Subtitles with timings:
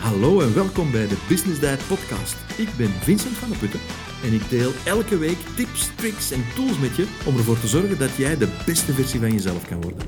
[0.00, 2.58] Hallo en welkom bij de Business Diet Podcast.
[2.58, 3.80] Ik ben Vincent van der Putten
[4.24, 7.98] en ik deel elke week tips, tricks en tools met je om ervoor te zorgen
[7.98, 10.06] dat jij de beste versie van jezelf kan worden.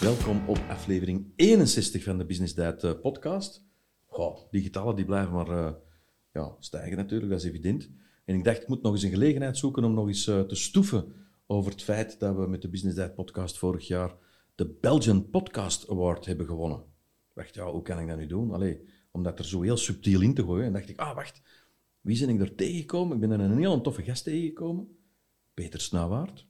[0.00, 3.64] Welkom op aflevering 61 van de Business Diet eh, Podcast.
[4.06, 5.70] Goh, die getallen die blijven maar uh,
[6.32, 7.90] ja, stijgen natuurlijk, dat is evident.
[8.24, 10.54] En ik dacht, ik moet nog eens een gelegenheid zoeken om nog eens uh, te
[10.54, 11.12] stoeven
[11.46, 14.14] over het feit dat we met de Business Diet Podcast vorig jaar
[14.54, 16.96] de Belgian Podcast Award hebben gewonnen
[17.38, 18.50] wacht, ja, hoe kan ik dat nu doen?
[18.50, 20.64] Allee, om dat er zo heel subtiel in te gooien.
[20.66, 21.42] En dacht ik, ah, wacht,
[22.00, 23.14] wie ben ik er tegengekomen?
[23.14, 24.96] Ik ben er een heel toffe gast tegengekomen.
[25.54, 26.46] Peter Snauwaard.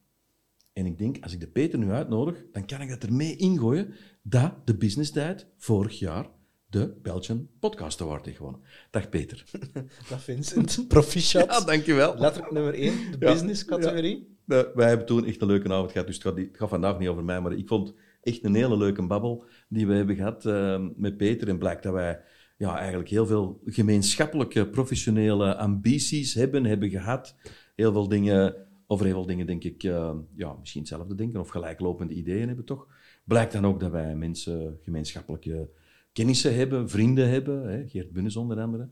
[0.73, 3.93] En ik denk, als ik de Peter nu uitnodig, dan kan ik dat ermee ingooien
[4.21, 6.29] dat de Business Diet vorig jaar
[6.69, 8.61] de Belgian Podcast Award heeft gewonnen.
[8.91, 9.43] Dag Peter.
[10.09, 10.87] Dag Vincent.
[10.87, 11.45] Proficiat.
[11.45, 12.17] Ja, dankjewel.
[12.17, 14.37] Letterlijk nummer 1, de business categorie.
[14.45, 14.71] Ja.
[14.73, 17.07] wij hebben toen echt een leuke avond gehad, dus het gaat, het gaat vandaag niet
[17.07, 20.85] over mij, maar ik vond echt een hele leuke babbel die we hebben gehad uh,
[20.95, 21.47] met Peter.
[21.47, 22.21] En blijkt dat wij
[22.57, 27.35] ja, eigenlijk heel veel gemeenschappelijke professionele ambities hebben, hebben gehad.
[27.75, 28.55] Heel veel dingen,
[28.87, 32.65] over heel veel dingen denk ik, uh, ja, misschien hetzelfde denken of gelijklopende ideeën hebben
[32.65, 32.87] toch.
[33.23, 35.69] Blijkt dan ook dat wij mensen gemeenschappelijke
[36.13, 38.89] kennissen hebben, vrienden hebben, hè, Geert Bunnes onder andere.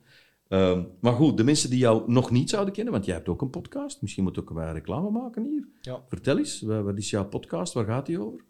[0.49, 3.41] Uh, maar goed, de mensen die jou nog niet zouden kennen, want jij hebt ook
[3.41, 5.67] een podcast, misschien moet ook wel reclame maken hier.
[5.81, 6.03] Ja.
[6.07, 8.46] Vertel eens, wat is jouw podcast, waar gaat die over?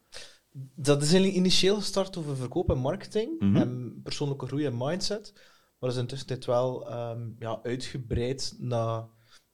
[0.75, 3.55] Dat is initieel gestart over verkoop en marketing mhm.
[3.55, 5.33] en persoonlijke groei en mindset.
[5.79, 9.05] Maar is intussen dit wel um, ja, uitgebreid naar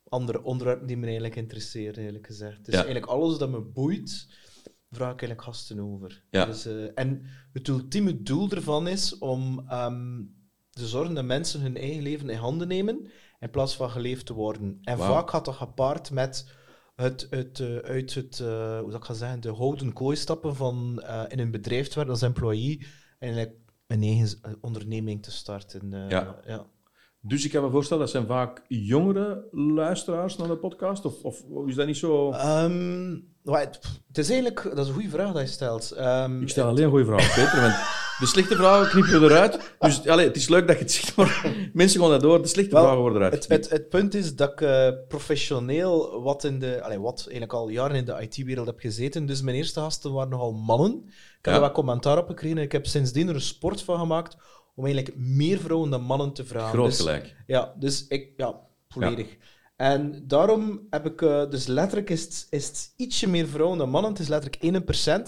[0.09, 2.65] andere onderwerpen die me eigenlijk interesseren, eerlijk gezegd.
[2.65, 4.27] Dus eigenlijk alles dat me boeit,
[4.91, 6.23] vraag ik eigenlijk gasten over.
[6.29, 6.45] Ja.
[6.45, 10.35] Dus, uh, en het ultieme doel ervan is om um,
[10.69, 13.07] te zorgen dat mensen hun eigen leven in handen nemen
[13.39, 14.79] in plaats van geleefd te worden.
[14.81, 16.51] En vaak gaat dat gepaard met
[16.95, 18.47] het, het, uh, uit het, uh,
[18.79, 21.95] hoe zou ik gaan zeggen, de houden kooi stappen van uh, in een bedrijf te
[21.95, 22.85] werken als employee
[23.19, 23.53] en
[23.87, 26.07] een eigen onderneming te starten.
[26.09, 26.39] ja.
[26.45, 26.65] ja.
[27.25, 31.05] Dus ik kan me voorstellen, dat zijn vaak jongere luisteraars naar de podcast?
[31.05, 32.33] Of, of is dat niet zo...
[32.33, 34.63] Um, het, is eigenlijk...
[34.63, 35.95] Dat is een goede vraag dat je stelt.
[35.99, 38.01] Um, ik stel alleen een goede vraag, Peter.
[38.23, 39.75] De slechte vragen knippen we eruit.
[39.79, 42.41] Dus allez, het is leuk dat je het zegt, maar mensen gaan dat door.
[42.41, 46.43] De slechte vragen worden eruit het, het, het, punt is dat ik uh, professioneel wat,
[46.43, 49.25] in de, allez, wat eigenlijk al jaren in de IT-wereld heb gezeten.
[49.25, 51.03] Dus mijn eerste gasten waren nogal mannen.
[51.39, 52.57] Ik heb wat commentaar op gekregen.
[52.57, 54.37] Ik heb sindsdien er een sport van gemaakt
[54.75, 56.69] om eigenlijk meer vrouwen dan mannen te vragen.
[56.69, 57.35] Groot dus, gelijk.
[57.47, 59.37] Ja, dus ik, ja, volledig.
[59.75, 63.89] En daarom heb ik, uh, dus letterlijk is het, is het ietsje meer vrouwen dan
[63.89, 64.11] mannen.
[64.11, 64.83] Het is letterlijk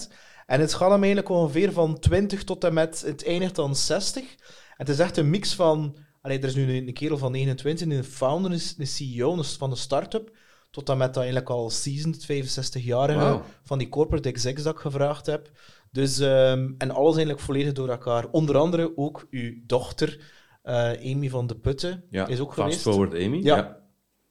[0.08, 0.12] 1%.
[0.46, 4.22] En het gaat hem eigenlijk ongeveer van 20 tot en met, het eindigt dan 60.
[4.22, 4.36] En
[4.76, 8.04] het is echt een mix van, allee, er is nu een, kerel van 29, een
[8.04, 10.36] founder, een CEO van de start-up,
[10.70, 15.26] tot en met dat eigenlijk al seasoned 65-jarige van die corporate execs dat ik gevraagd
[15.26, 15.50] heb.
[15.90, 18.26] Dus, um, en alles eigenlijk volledig door elkaar.
[18.30, 20.20] Onder andere ook uw dochter,
[20.64, 22.82] uh, Amy van de Putten, ja, is ook fast geweest.
[22.82, 23.42] forward Amy.
[23.42, 23.56] Ja.
[23.56, 23.85] ja.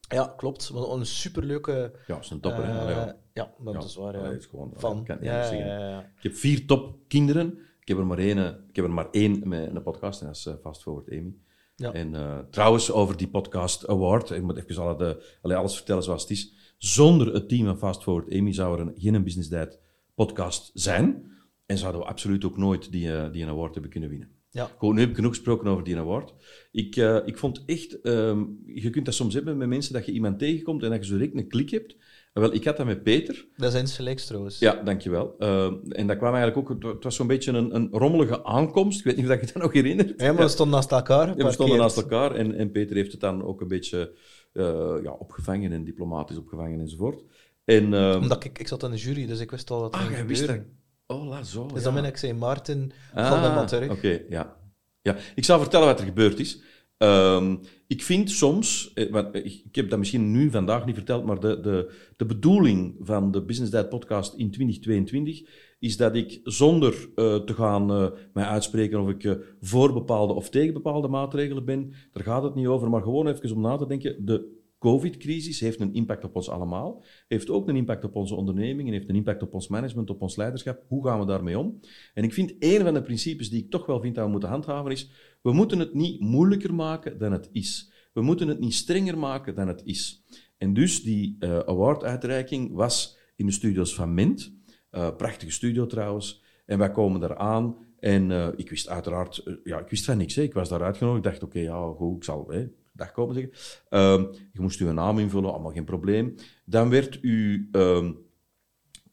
[0.07, 0.33] Ja.
[0.37, 0.71] klopt.
[0.73, 1.91] Een superleuke...
[2.07, 2.63] Ja, is een topper.
[2.63, 3.15] Uh, ja.
[3.33, 4.19] ja, dat is waar.
[4.19, 4.29] Ja.
[4.29, 5.03] is gewoon, van.
[5.03, 7.57] Kan ja, ja, Ik heb vier topkinderen.
[7.79, 8.37] Ik heb er maar één,
[8.69, 11.35] ik heb er maar één met een podcast, en dat is uh, Fast Forward Amy.
[11.75, 11.93] Ja.
[11.93, 14.97] En uh, trouwens, over die podcast award, ik moet even alle
[15.41, 16.53] de, alles vertellen zoals het is.
[16.77, 19.79] Zonder het team van Fast Forward Amy zou er geen Business Diet
[20.15, 21.33] podcast zijn.
[21.65, 24.34] En zouden we absoluut ook nooit die, uh, die een award hebben kunnen winnen.
[24.55, 24.71] Ja.
[24.77, 26.33] Goed, nu heb ik genoeg gesproken over die award.
[26.71, 30.11] Ik, uh, ik vond echt, um, je kunt dat soms hebben met mensen dat je
[30.11, 31.95] iemand tegenkomt en dat je zo direct een klik hebt.
[32.33, 33.47] En wel, ik had dat met Peter.
[33.55, 34.59] Dat zijn insgelijks trouwens.
[34.59, 35.35] Ja, dankjewel.
[35.39, 38.99] Uh, en dat kwam eigenlijk ook, het was zo'n beetje een, een rommelige aankomst.
[38.99, 40.21] Ik weet niet of je dat nog herinnert.
[40.21, 41.37] Ja, maar we stonden naast elkaar.
[41.37, 44.17] Ja, we stonden naast elkaar en, en Peter heeft het dan ook een beetje
[44.53, 47.23] uh, ja, opgevangen en diplomatisch opgevangen enzovoort.
[47.65, 50.19] En, uh, Omdat ik, ik zat in de jury, dus ik wist al er ah,
[50.27, 50.59] wist dat.
[51.07, 51.67] Oh, la zo.
[51.73, 53.91] Dus dan ben ik zei Maarten ah, van de Maturg.
[53.91, 54.57] Oké, ja.
[55.01, 55.15] ja.
[55.35, 56.61] Ik zal vertellen wat er gebeurd is.
[56.97, 61.59] Um, ik vind soms, eh, ik heb dat misschien nu vandaag niet verteld, maar de,
[61.59, 65.49] de, de bedoeling van de Business Diet podcast in 2022
[65.79, 70.33] is dat ik zonder uh, te gaan uh, mij uitspreken of ik uh, voor bepaalde
[70.33, 73.75] of tegen bepaalde maatregelen ben, daar gaat het niet over, maar gewoon even om na
[73.77, 74.54] te denken, de
[74.85, 78.93] COVID-crisis heeft een impact op ons allemaal, heeft ook een impact op onze onderneming en
[78.93, 80.83] heeft een impact op ons management, op ons leiderschap.
[80.87, 81.79] Hoe gaan we daarmee om?
[82.13, 84.49] En ik vind een van de principes die ik toch wel vind dat we moeten
[84.49, 85.09] handhaven is,
[85.41, 87.91] we moeten het niet moeilijker maken dan het is.
[88.13, 90.23] We moeten het niet strenger maken dan het is.
[90.57, 94.53] En dus die uh, award-uitreiking was in de studios van Mint.
[94.91, 96.43] Uh, prachtige studio trouwens.
[96.65, 97.75] En wij komen daar aan.
[97.99, 100.35] En uh, ik wist uiteraard, ja, ik wist van niks.
[100.35, 100.41] Hè.
[100.41, 101.25] Ik was daar uitgenodigd.
[101.25, 103.51] Ik dacht, oké, ja, goed, ik zal hè, dag komen zeggen.
[103.89, 106.35] Uh, je moest uw naam invullen, allemaal geen probleem.
[106.65, 108.09] Dan werd uw uh,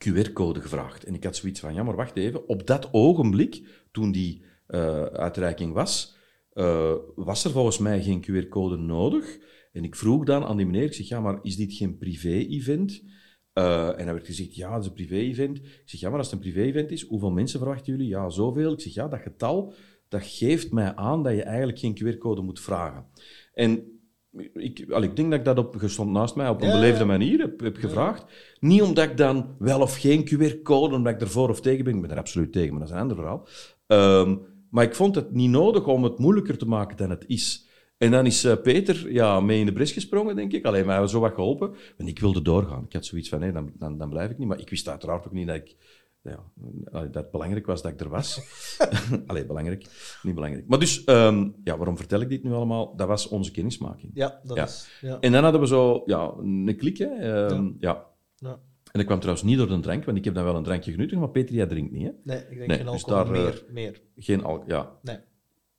[0.08, 1.04] QR-code gevraagd.
[1.04, 2.48] En ik had zoiets van, ja, maar wacht even.
[2.48, 6.16] Op dat ogenblik, toen die eh, uitreiking was,
[6.52, 9.38] eh, was er volgens mij geen QR-code nodig.
[9.72, 13.02] En ik vroeg dan aan die meneer, ik zeg, ja, maar is dit geen privé-event?
[13.54, 15.58] Uh, en dan werd gezegd, ja, het is een privé-event.
[15.58, 18.08] Ik zeg, ja, maar als het een privé-event is, hoeveel mensen verwachten jullie?
[18.08, 18.72] Ja, zoveel.
[18.72, 19.74] Ik zeg, ja, dat getal,
[20.08, 23.06] dat geeft mij aan dat je eigenlijk geen QR-code moet vragen.
[23.52, 24.00] En
[24.54, 27.38] ik, al, ik denk dat ik dat op, stond naast mij op een beleefde manier
[27.38, 28.24] heb, heb gevraagd.
[28.60, 31.94] Niet omdat ik dan wel of geen QR-code, omdat ik ervoor of tegen ben.
[31.94, 33.48] Ik ben er absoluut tegen, maar dat is een ander verhaal.
[33.86, 34.40] Um,
[34.70, 37.68] maar ik vond het niet nodig om het moeilijker te maken dan het is.
[37.98, 40.64] En dan is uh, Peter ja, mee in de bres gesprongen, denk ik.
[40.64, 41.74] Alleen, maar hij zo wat geholpen.
[41.96, 42.84] En ik wilde doorgaan.
[42.84, 44.48] Ik had zoiets van, nee, dan, dan, dan blijf ik niet.
[44.48, 45.76] Maar ik wist uiteraard ook niet dat ik...
[46.22, 46.44] Ja,
[46.90, 48.40] dat het belangrijk was dat ik er was.
[49.26, 49.86] Allee, belangrijk.
[50.22, 50.68] Niet belangrijk.
[50.68, 52.96] Maar dus, um, ja, waarom vertel ik dit nu allemaal?
[52.96, 54.10] Dat was onze kennismaking.
[54.14, 54.64] Ja, dat ja.
[54.64, 54.88] is...
[55.00, 55.20] Ja.
[55.20, 57.36] En dan hadden we zo ja, een klik, hè.
[57.50, 58.06] Um, ja.
[58.36, 58.50] ja.
[58.92, 60.92] En dat kwam trouwens niet door de drank, want ik heb dan wel een drankje
[60.92, 62.10] genuttigd, maar Peter, jij drinkt niet, hè?
[62.24, 64.02] Nee, ik denk nee, geen dus alcohol, dus daar, meer, meer.
[64.16, 64.98] Geen alcohol, ja.
[65.02, 65.18] Nee.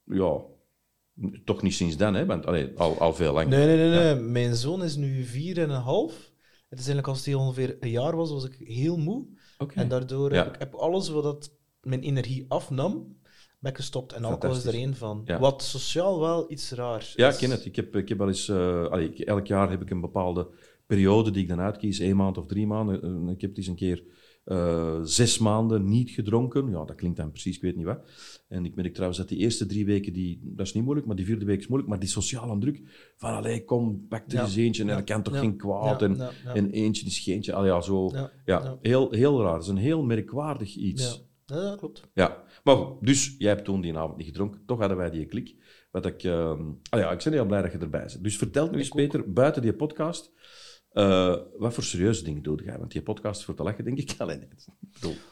[0.05, 0.41] Ja,
[1.45, 2.25] toch niet sinds dan, hè?
[2.25, 3.49] Want, allee, al, al veel langer.
[3.49, 4.15] Nee, nee, nee, nee.
[4.15, 6.32] Mijn zoon is nu vier en een half.
[6.73, 9.25] Het is eigenlijk als hij ongeveer een jaar was, was ik heel moe.
[9.57, 9.83] Okay.
[9.83, 10.43] En daardoor ja.
[10.43, 13.17] heb ik alles wat dat mijn energie afnam,
[13.59, 14.13] ben ik gestopt.
[14.13, 15.21] En alcohol is er één van.
[15.25, 15.39] Ja.
[15.39, 17.65] Wat sociaal wel iets raars Ja, ik ken het.
[17.65, 18.47] Ik heb, ik heb wel eens...
[18.47, 20.47] Uh, allee, elk jaar heb ik een bepaalde
[20.85, 23.01] periode die ik dan uitkies, één maand of drie maanden.
[23.03, 24.03] Eh, ik heb het eens een keer
[24.45, 26.69] uh, zes maanden niet gedronken.
[26.69, 27.99] Ja, dat klinkt dan precies, ik weet niet wat.
[28.47, 31.15] En ik merk trouwens dat die eerste drie weken, die, dat is niet moeilijk, maar
[31.15, 31.89] die vierde week is moeilijk.
[31.89, 32.81] Maar die sociale druk
[33.17, 34.83] van, allee, kom, pak er eens eentje.
[34.83, 36.01] En er kan toch geen kwaad.
[36.01, 37.53] En, en eentje is geentje.
[37.53, 38.11] Allee, ja, zo.
[38.45, 39.53] Ja, Heel, heel raar.
[39.53, 41.25] Het is een heel merkwaardig iets.
[41.45, 42.09] Ja, dat klopt.
[42.13, 43.05] Ja, maar goed.
[43.05, 44.61] Dus, jij hebt toen die avond niet gedronken.
[44.65, 45.55] Toch hadden wij die klik.
[45.91, 46.59] Wat ik, uh,
[46.89, 48.23] ah ja, ik ben heel blij dat je erbij bent.
[48.23, 50.31] Dus vertel nu eens, Peter, buiten die podcast...
[50.93, 52.77] Uh, wat voor serieuze dingen doe jij?
[52.77, 54.67] Want die podcast voor te lachen, denk ik alleen niet.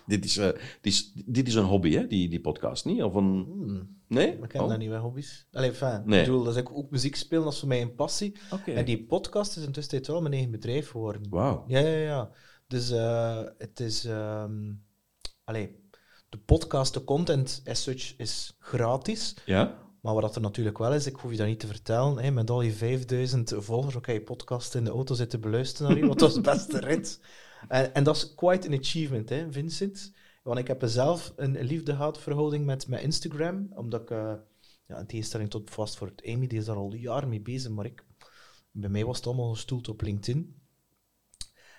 [0.08, 3.04] dit, is, uh, dit, is, dit is een hobby, hè, die, die podcast, niet?
[3.04, 3.44] Of een...
[3.44, 4.00] Hmm.
[4.08, 4.28] Nee?
[4.42, 4.70] Ik ken oh.
[4.70, 5.48] dat niet bij hobby's.
[5.52, 6.04] Alleen, fijn.
[6.06, 6.20] Nee.
[6.20, 8.36] Ik bedoel, dat is ook, ook muziek spelen, dat is voor mij een passie.
[8.52, 8.76] Okay.
[8.76, 11.30] En die podcast is intussen wel mijn eigen bedrijf geworden.
[11.30, 11.64] Wauw.
[11.68, 12.32] Ja, ja, ja.
[12.68, 14.06] Dus uh, het is...
[14.06, 14.84] Um,
[15.44, 15.80] allee,
[16.30, 19.36] de podcast, de content as such, is gratis.
[19.46, 19.91] Ja.
[20.02, 22.50] Maar wat er natuurlijk wel is, ik hoef je dat niet te vertellen, hè, met
[22.50, 26.30] al je 5000 volgers, ook je podcast in de auto zitten beluisteren naar want dat
[26.30, 27.20] is de beste rit.
[27.68, 30.14] En, en dat is quite an achievement, hè, Vincent.
[30.44, 34.34] Want ik heb zelf een liefde-haatverhouding met, met Instagram, omdat ik, uh,
[34.88, 37.72] ja, in tegenstelling tot vast voor het Amy, die is daar al jaren mee bezig,
[37.72, 38.06] maar ik,
[38.72, 40.56] bij mij was het allemaal gestoeld op LinkedIn.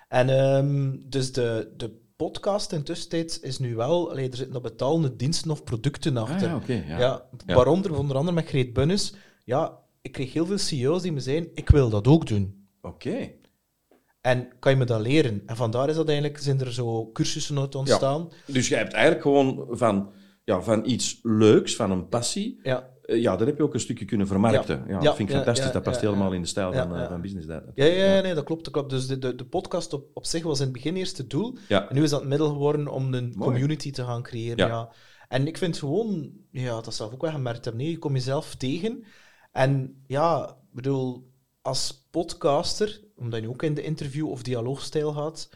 [0.08, 5.16] En um, dus de, de podcast intussen is nu wel, allee, er zitten nog betalende
[5.16, 6.48] diensten of producten ah, achter.
[6.48, 6.98] ja, okay, ja.
[6.98, 9.14] ja, waaronder onder andere met Greet Bunnis.
[9.44, 12.66] Ja, ik kreeg heel veel CEO's die me zeiden, ik wil dat ook doen.
[12.82, 13.30] Oké.
[14.20, 15.42] En kan je me dat leren?
[15.46, 18.28] En vandaar is dat eigenlijk, zijn er zo cursussen uit ontstaan.
[18.46, 20.12] Dus je hebt eigenlijk gewoon van,
[20.44, 22.60] ja, van iets leuks, van een passie,
[23.12, 23.18] ja.
[23.18, 24.84] Eh, ja, daar heb je ook een stukje kunnen vermarkten.
[24.86, 25.72] Ja, dat vind ik fantastisch.
[25.72, 27.70] dat past helemaal in de stijl van, uh, van Business Data.
[27.74, 28.64] Ja, ja, nee, dat klopt.
[28.64, 28.90] Dat klopt.
[28.90, 31.56] Dus de, de, de podcast op, op zich was in het begin eerst het doel.
[31.68, 34.66] En nu is dat het middel geworden om een community te gaan creëren.
[34.66, 34.92] Ja.
[35.28, 38.54] En ik vind gewoon, ja, dat zelf ook wel gemerkt hebben, nee, je komt jezelf
[38.54, 39.04] tegen.
[39.52, 41.30] En ja, bedoel,
[41.62, 45.50] als podcaster, omdat je ook in de interview- of dialoogstijl gaat,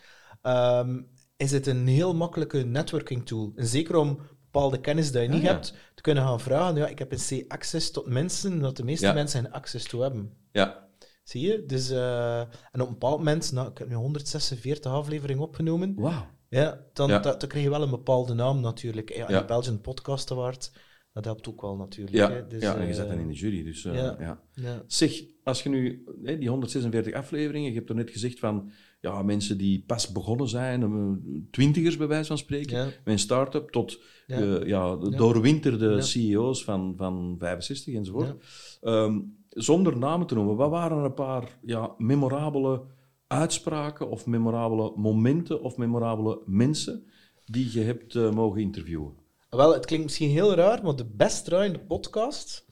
[0.83, 3.53] um, is het een heel makkelijke networking tool.
[3.55, 4.21] En zeker om
[4.57, 6.77] bepaalde kennis die je niet ah, hebt, te kunnen gaan vragen.
[6.77, 10.33] Ja, ik heb een C-access tot mensen, dat de meeste mensen geen access toe hebben.
[10.53, 10.89] Ja.
[11.23, 11.65] Zie je?
[11.67, 15.95] Dus, uh, en op een bepaald moment, nou, ik heb nu 146 afleveringen opgenomen.
[15.97, 16.27] Wauw.
[16.49, 17.19] Ja, dan, ja.
[17.19, 19.17] dan krijg je wel een bepaalde naam natuurlijk.
[19.17, 19.45] Ja, ja.
[19.45, 20.73] Belgian Podcast Award,
[21.13, 22.17] dat helpt ook wel natuurlijk.
[22.17, 22.47] Ja, hè.
[22.47, 23.65] Dus, ja en je zit dan in de jury.
[23.65, 24.41] Dus, uh, ja.
[24.55, 24.83] Ja.
[24.87, 29.23] Zeg, als je nu hè, die 146 afleveringen, je hebt er net gezegd van ja,
[29.23, 34.41] mensen die pas begonnen zijn, twintigers bij wijze van spreken, met een start-up, tot ja.
[34.41, 38.45] Uh, ja, doorwinterde CEO's van, van 65 enzovoort.
[38.83, 42.83] Um, zonder namen te noemen, wat waren een paar ja, memorabele
[43.27, 47.07] uitspraken of memorabele momenten of memorabele mensen
[47.45, 49.15] die je hebt uh, mogen interviewen?
[49.51, 52.65] Wel, het klinkt misschien heel raar, maar de best draaiende podcast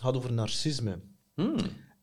[0.00, 1.00] gaat over narcisme.
[1.34, 1.56] Hmm.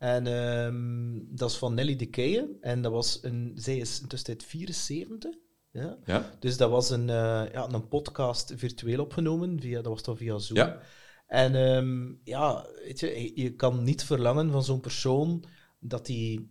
[0.03, 2.57] En um, dat is van Nelly de Keien.
[2.62, 5.31] En dat was een, zij is intussen 74.
[5.72, 5.98] Ja?
[6.05, 6.29] ja?
[6.39, 9.62] Dus dat was een, uh, ja, een podcast virtueel opgenomen.
[9.62, 10.57] Via, dat was dan via Zoom.
[10.57, 10.79] Ja.
[11.27, 15.43] En um, ja, weet je, je kan niet verlangen van zo'n persoon
[15.79, 16.45] dat hij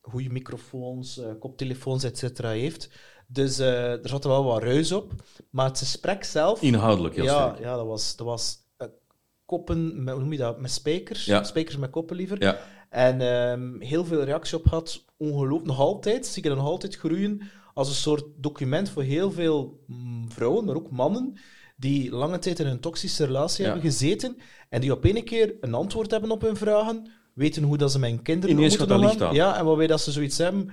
[0.00, 2.38] goede microfoons, uh, koptelefoons, etc.
[2.38, 2.90] heeft.
[3.26, 5.12] Dus uh, er zat wel wat ruis op.
[5.50, 6.62] Maar het gesprek zelf...
[6.62, 7.64] Inhoudelijk heel ja, sterk.
[7.64, 8.16] Ja, dat was...
[8.16, 8.60] Dat was
[9.44, 11.24] koppen, met, hoe noem je dat, met spijkers.
[11.24, 11.44] Ja.
[11.44, 12.42] Spijkers met koppen liever.
[12.42, 12.58] Ja.
[12.92, 15.04] En um, heel veel reactie op gehad.
[15.16, 16.26] Ongelooflijk, nog altijd.
[16.26, 17.40] Zie ik nog altijd groeien
[17.74, 21.36] als een soort document voor heel veel mm, vrouwen, maar ook mannen,
[21.76, 23.70] die lange tijd in een toxische relatie Ja.
[23.70, 24.36] hebben gezeten
[24.68, 27.98] en die op een keer een antwoord hebben op hun vragen, weten hoe dat ze
[27.98, 29.34] mijn kinderen Ineens moeten omgaan.
[29.34, 30.70] Ja, en waarbij dat ze zoiets hebben...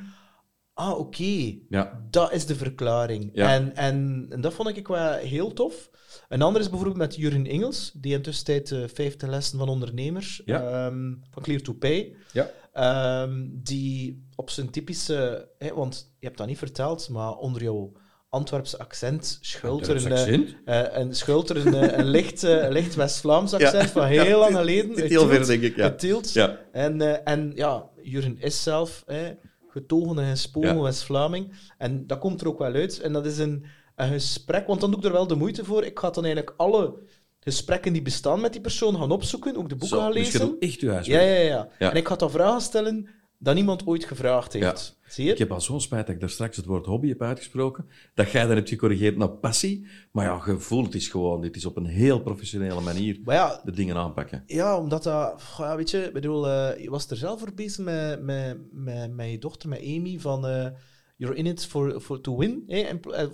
[0.79, 1.55] Ah, oké.
[1.69, 2.01] Ja.
[2.09, 3.29] Dat is de verklaring.
[3.33, 3.53] Ja.
[3.53, 5.89] En, en, en dat vond ik wel heel tof.
[6.29, 10.41] Een ander is bijvoorbeeld met Jurin Engels, die intussen tijd uh, 50 lessen van ondernemers
[10.45, 10.61] Ja.
[10.85, 12.15] ehm, van Clear to Pay.
[12.33, 12.49] Ja.
[12.73, 15.49] Ehm, die op zijn typische...
[15.57, 17.91] Hè, want je hebt dat niet verteld, maar onder jouw
[18.29, 22.95] Antwerpse accent schuilt er een, eh, een, schuilt er een, eh, een licht, eh, licht
[22.95, 24.89] West-Vlaams accent van heel lang het- geleden.
[24.91, 25.91] het heel ver, denk ik, ja.
[25.91, 26.33] Tielt.
[26.33, 26.59] Ja.
[26.71, 29.31] En, eh, en ja, Jurin is zelf hè,
[29.79, 30.81] getogen en gespogen Ja.
[30.81, 31.53] West-Vlaming.
[31.77, 32.99] En dat komt er ook wel uit.
[32.99, 35.83] En dat is een, een gesprek, want dan doe ik er wel de moeite voor.
[35.83, 36.93] Ik ga dan eigenlijk alle
[37.39, 40.31] gesprekken die bestaan met die persoon gaan opzoeken, ook de boeken Zo, gaan dus je
[40.31, 40.47] lezen.
[40.49, 41.21] doet echt je ja, huiswerk.
[41.21, 41.91] ja, ja, Ja.
[41.91, 43.07] En ik ga dan vragen stellen
[43.41, 44.97] dat niemand ooit gevraagd heeft.
[45.07, 45.31] Zie je?
[45.31, 47.85] Ik heb al zo'n spijt dat ik daar straks het woord hobby heb uitgesproken.
[48.13, 49.87] Dat jij dan hebt gecorrigeerd naar passie.
[50.11, 53.71] Maar ja, gevoel, het is gewoon, dit is op een heel professionele manier ja, de
[53.71, 54.43] dingen aanpakken.
[54.45, 55.41] Ja, omdat dat...
[55.57, 59.11] Ja, weet je, ik bedoel, eh, je was er zelf voor bezig met, met, met,
[59.15, 60.47] met je dochter, met Amy, van...
[60.47, 60.67] eh,
[61.15, 62.63] you're in it for, for to win.
[62.67, 62.85] hè,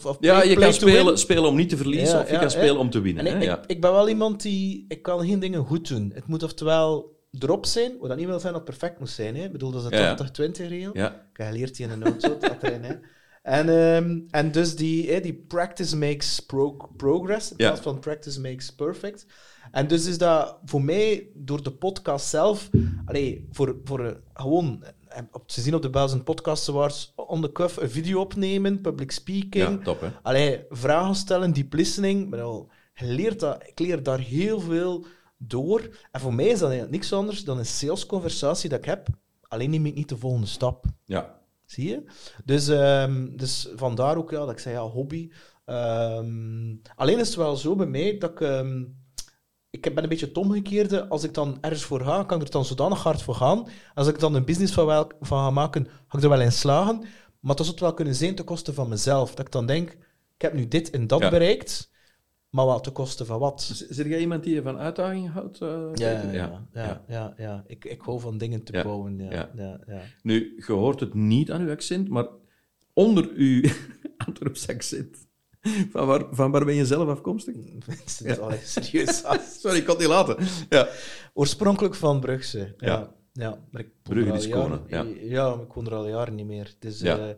[0.04, 0.96] of Ja, play- je play kan win.
[0.96, 2.54] spelen, spelen om niet te verliezen Ja, of je ja, kan ja.
[2.54, 3.42] spelen om te winnen.
[3.42, 3.58] Ja.
[3.62, 4.86] ik, ik ben wel iemand die...
[4.88, 6.12] Ik kan geen dingen goed doen.
[6.16, 9.36] Het moet oftewel erop zijn, wat dat niet wil zijn dat het perfect moet zijn.
[9.36, 9.44] Hè.
[9.44, 10.15] Ik bedoel, dat is de Ja, ja.
[10.15, 10.98] 80-20-regel.
[10.98, 11.08] Ja.
[11.08, 12.96] Ik heb geleerd die in een auto te trainen, hè.
[13.46, 18.42] En, ehm, en dus die, hè, die practice makes pro- progress, in plaats van practice
[18.42, 19.25] makes perfect.
[19.72, 22.70] En dus is dat voor mij, door de podcast zelf,
[23.06, 27.42] allee, voor, voor eh, gewoon eh, op te zien op de van podcast awards, on
[27.42, 30.08] the cuff een video opnemen, public speaking, ja, top hè.
[30.22, 32.30] Allee, vragen stellen, deep listening.
[32.30, 35.06] Ik, je leert dat, ik leer daar heel veel
[35.38, 35.98] door.
[36.12, 39.08] En voor mij is dat eigenlijk niks anders dan een salesconversatie dat ik heb.
[39.42, 40.86] Alleen neem ik niet de volgende stap.
[41.06, 41.39] Ja.
[41.65, 42.04] Zie je?
[42.46, 45.32] Dus, ehm, dus vandaar ook ja, dat ik zei, ja, hobby.
[45.65, 48.42] Ehm, alleen is het wel zo bij mij dat ik...
[48.42, 48.84] ehm,
[49.70, 51.08] ik ben een beetje het omgekeerde.
[51.08, 53.68] Als ik dan ergens voor ga, kan ik er dan zodanig hard voor gaan.
[53.94, 56.51] Als ik dan een business van, wel, van ga maken, ga ik er wel in
[56.51, 57.00] slagen.
[57.39, 59.30] Maar dat zou het wel kunnen zijn ten koste van mezelf.
[59.36, 59.89] Dat ik dan denk,
[60.36, 61.30] ik heb nu dit en dat Ja.
[61.30, 61.92] bereikt,
[62.56, 63.62] maar wel ten koste van wat?
[63.90, 65.62] Zit jij iemand die van uitdaging houdt?
[65.62, 66.68] eh, Ja, ja, ja.
[66.74, 67.64] ja, ja, ja.
[67.68, 69.18] Ik, ik hou van dingen te Ja, bouwen.
[69.20, 69.50] Ja, ja.
[69.56, 69.80] ja.
[69.88, 72.28] Ja, Nu, je hoort het niet aan uw accent, maar
[72.94, 73.62] onder uw
[74.26, 75.28] Antwerps accent,
[75.92, 77.56] van waar, van waar ben je zelf afkomstig?
[78.64, 79.24] Serieus.
[79.62, 80.38] Sorry, ik kon het niet laten.
[80.70, 80.88] Ja.
[81.34, 82.74] Oorspronkelijk van Brugse.
[82.78, 82.88] Ja.
[82.88, 83.14] Ja.
[83.34, 83.60] ja.
[83.72, 85.56] maar ik Brugge er is jaren- ja.
[85.56, 86.76] maar ik woon er al jaren niet meer.
[86.80, 87.18] Dus Ja.
[87.18, 87.36] eh,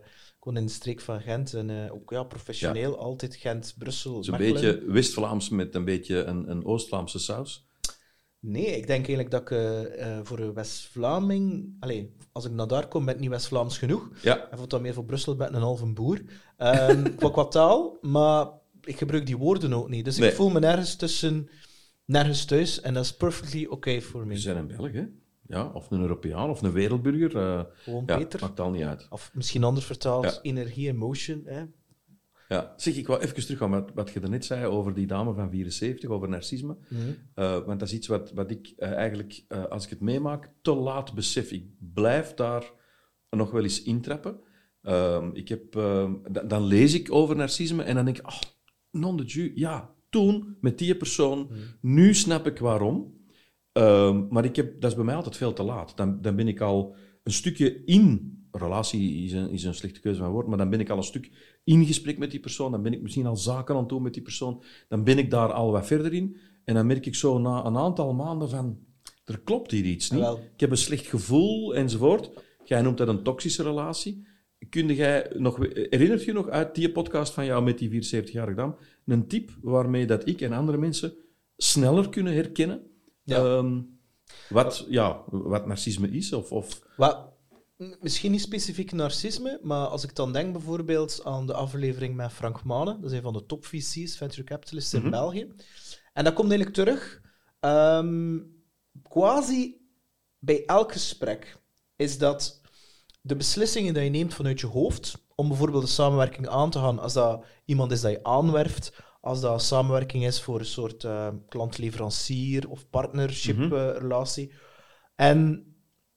[0.56, 4.62] in de streek van Gent en eh, ook ja, professioneel altijd Gent, Brussel, Zo'n Mechelen.
[4.62, 7.66] beetje West-Vlaams met een beetje een, een Oost-Vlaamse saus.
[8.40, 11.76] Nee, ik denk eigenlijk dat ik eh, eh, voor een West-Vlaming...
[11.80, 14.10] Allee, als ik naar daar kom, ben ik niet West-Vlaams genoeg.
[14.22, 16.20] Ja, En voor dan meer voor Brussel ben ik een halve boer.
[16.56, 18.46] Ehm, qua, qua taal, maar
[18.84, 20.04] ik gebruik die woorden ook niet.
[20.04, 20.28] Dus Nee.
[20.28, 21.48] ik voel me nergens tussen...
[22.04, 22.80] Nergens thuis.
[22.80, 24.36] En dat is perfectly okay voor we me.
[24.36, 25.04] zijn een Belg, hè?
[25.48, 27.36] Ja, of een Europeaan, of een wereldburger.
[27.36, 29.06] eh, Gewoon ja, maakt al niet uit.
[29.10, 30.38] Of misschien anders vertaald, Ja.
[30.42, 31.42] energie, emotion.
[31.44, 31.62] Hè?
[32.48, 32.72] Ja.
[32.76, 36.10] Zeg, ik wou even teruggaan met wat je net zei over die dame van 74,
[36.10, 36.76] over narcisme.
[36.88, 37.00] Mhm.
[37.34, 40.74] Eh, want dat is iets wat, wat ik eh, eigenlijk, als ik het meemaak, te
[40.74, 41.50] laat besef.
[41.52, 41.64] Ik
[41.94, 42.70] blijf daar
[43.30, 44.40] nog wel eens intrappen.
[44.82, 48.38] Ehm, ik heb, ehm, da- dan lees ik over narcisme en dan denk ik, oh,
[48.90, 51.50] non de Dieu, ja, toen met die persoon,
[51.80, 53.16] nu snap ik waarom.
[53.72, 55.96] Ehm, maar ik heb, dat is bij mij altijd veel te laat.
[55.96, 58.36] Dan, dan ben ik al een stukje in.
[58.50, 61.02] Relatie is een, is een slechte keuze van woord, maar dan ben ik al een
[61.02, 61.30] stuk
[61.64, 62.70] in gesprek met die persoon.
[62.70, 64.62] Dan ben ik misschien al zaken aan het doen met die persoon.
[64.88, 66.36] Dan ben ik daar al wat verder in.
[66.64, 68.78] En dan merk ik zo na een aantal maanden van,
[69.24, 70.24] er klopt hier iets niet.
[70.54, 72.30] Ik heb een slecht gevoel enzovoort.
[72.64, 74.26] Jij noemt dat een toxische relatie.
[74.68, 78.74] Kun jij nog, herinnert je nog uit die podcast van jou met die 74-jarige dame
[79.06, 81.12] een tip waarmee dat ik en andere mensen
[81.56, 82.82] sneller kunnen herkennen
[83.28, 83.44] Ja.
[83.44, 83.80] ehm,
[84.48, 86.32] wat, ja, wat narcisme is?
[86.32, 87.18] Of, of, Wat,
[88.00, 92.64] misschien niet specifiek narcisme, maar als ik dan denk bijvoorbeeld aan de aflevering met Frank
[92.64, 95.10] Mane, dat is een van de top VC's, venture capitalists in Mhm.
[95.10, 95.52] België.
[96.12, 97.20] En dat komt eigenlijk terug,
[97.60, 98.38] ehm,
[99.08, 99.76] quasi
[100.38, 101.58] bij elk gesprek,
[101.96, 102.60] is dat
[103.20, 106.98] de beslissingen die je neemt vanuit je hoofd, om bijvoorbeeld de samenwerking aan te gaan,
[106.98, 108.92] als dat iemand is dat je aanwerft,
[109.28, 113.74] als dat samenwerking is voor een soort eh, klant-leverancier of partnership Mhm.
[113.74, 114.52] eh, relatie.
[115.16, 115.66] En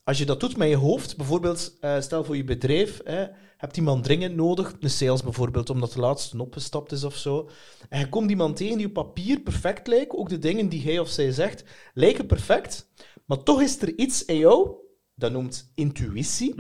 [0.04, 3.26] als je dat doet met je hoofd, bijvoorbeeld, eh, stel voor je bedrijf, hè,
[3.58, 7.50] hebt iemand dringend nodig, een sales bijvoorbeeld, omdat de laatste opgestapt is of zo.
[7.90, 11.00] En je komt iemand tegen die op papier perfect lijkt, ook de dingen die hij
[11.00, 11.64] of zij zegt,
[11.94, 12.90] lijken perfect,
[13.26, 14.72] maar toch is er iets in jou,
[15.16, 16.56] dat noemt intuïtie.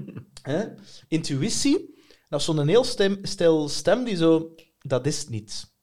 [0.42, 0.64] hè?
[1.08, 1.94] Intuïtie,
[2.28, 5.74] dat is zo'n heel stem, stil stem die zo, dat is het niet.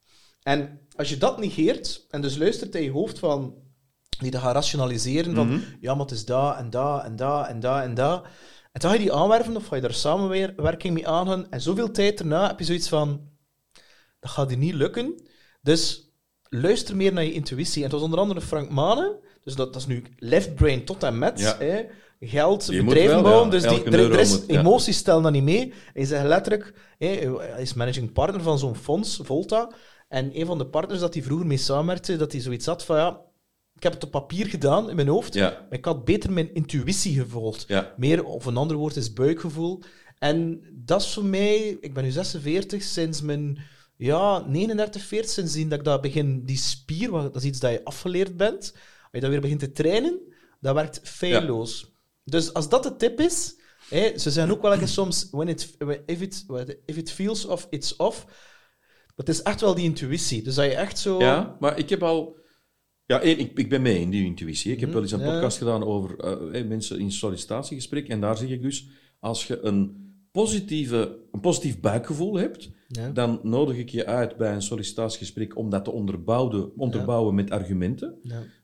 [0.43, 3.55] En als je dat negeert, en dus luistert in je hoofd van
[4.19, 5.59] die te gaan rationaliseren van Mhm.
[5.79, 8.23] ja, maar het is dat en dat en dat en dat en dat.
[8.71, 11.51] En dan ga je die aanwerven of ga je daar samenwerking mee aangaan.
[11.51, 13.21] En zoveel tijd daarna heb je zoiets van
[14.19, 15.21] dat gaat je niet lukken.
[15.61, 16.11] Dus
[16.49, 17.77] luister meer naar je intuïtie.
[17.77, 21.03] En het was onder andere Frank Mane, dus dat, dat is nu left brain tot
[21.03, 21.39] en met.
[21.39, 21.57] Ja.
[21.57, 21.81] Hè,
[22.19, 23.45] geld, Je bedrijven bouwen.
[23.45, 24.59] ja, dus die, elke er, er euro is moet, ja.
[24.59, 25.73] emoties stellen dat niet mee.
[25.93, 29.69] Hij zegt letterlijk, hij is managing partner van zo'n fonds, Volta.
[30.13, 32.97] En een van de partners dat hij vroeger mee samenwerkte, dat hij zoiets had van
[32.97, 33.21] ja,
[33.75, 36.53] ik heb het op papier gedaan in mijn hoofd, Ja, maar ik had beter mijn
[36.53, 37.65] intuïtie gevolgd.
[37.67, 37.93] ja.
[37.97, 39.81] Meer, of een ander woord is buikgevoel.
[40.19, 43.57] En dat is voor mij, ik ben nu 46, sinds mijn
[43.97, 47.83] ja, 39, 40, sindsdien dat ik dat begin, die spier, dat is iets dat je
[47.83, 50.19] afgeleerd bent, als je dat weer begint te trainen,
[50.59, 51.91] dat werkt feilloos.
[52.23, 53.55] Dus als dat de tip is,
[53.91, 56.45] ze zeggen ook wel eens soms, when it, if, it,
[56.85, 58.25] if it feels off, it's off.
[59.15, 60.43] Maar het is echt wel die intuïtie.
[60.43, 61.19] Dus dat je echt zo...
[61.19, 62.41] Ja, maar ik heb al...
[63.05, 64.71] Ja, één, ik, ik ben mee in die intuïtie.
[64.71, 65.31] Ik heb Mhm, wel eens een ja.
[65.31, 68.07] podcast gedaan over eh, eh, mensen in sollicitatiegesprek.
[68.07, 68.87] En daar zeg ik dus,
[69.19, 70.01] als je een,
[70.31, 73.09] positieve, een positief buikgevoel hebt, Ja.
[73.09, 78.15] dan nodig ik je uit bij een sollicitatiegesprek om dat te onderbouwen, onderbouwen met argumenten.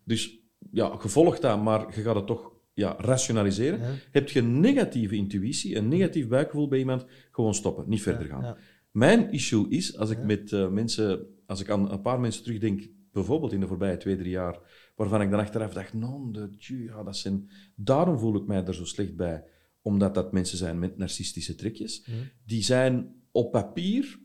[0.06, 0.40] Dus
[0.72, 3.80] ja, gevolg dat, maar je gaat het toch ja, rationaliseren.
[4.12, 8.58] Heb je een negatieve intuïtie, een negatief buikgevoel bij iemand, gewoon stoppen, niet verder gaan.
[8.92, 10.26] Mijn issue is, als ik Ja.
[10.26, 14.18] met eh, mensen, als ik aan een paar mensen terugdenk, bijvoorbeeld in de voorbije twee,
[14.18, 14.60] drie jaar,
[14.96, 17.50] waarvan ik dan achteraf dacht, non de ja, dat zijn...
[17.76, 19.44] Daarom voel ik mij er zo slecht bij,
[19.82, 22.08] omdat dat mensen zijn met narcistische trekjes.
[22.46, 24.20] Die zijn op papier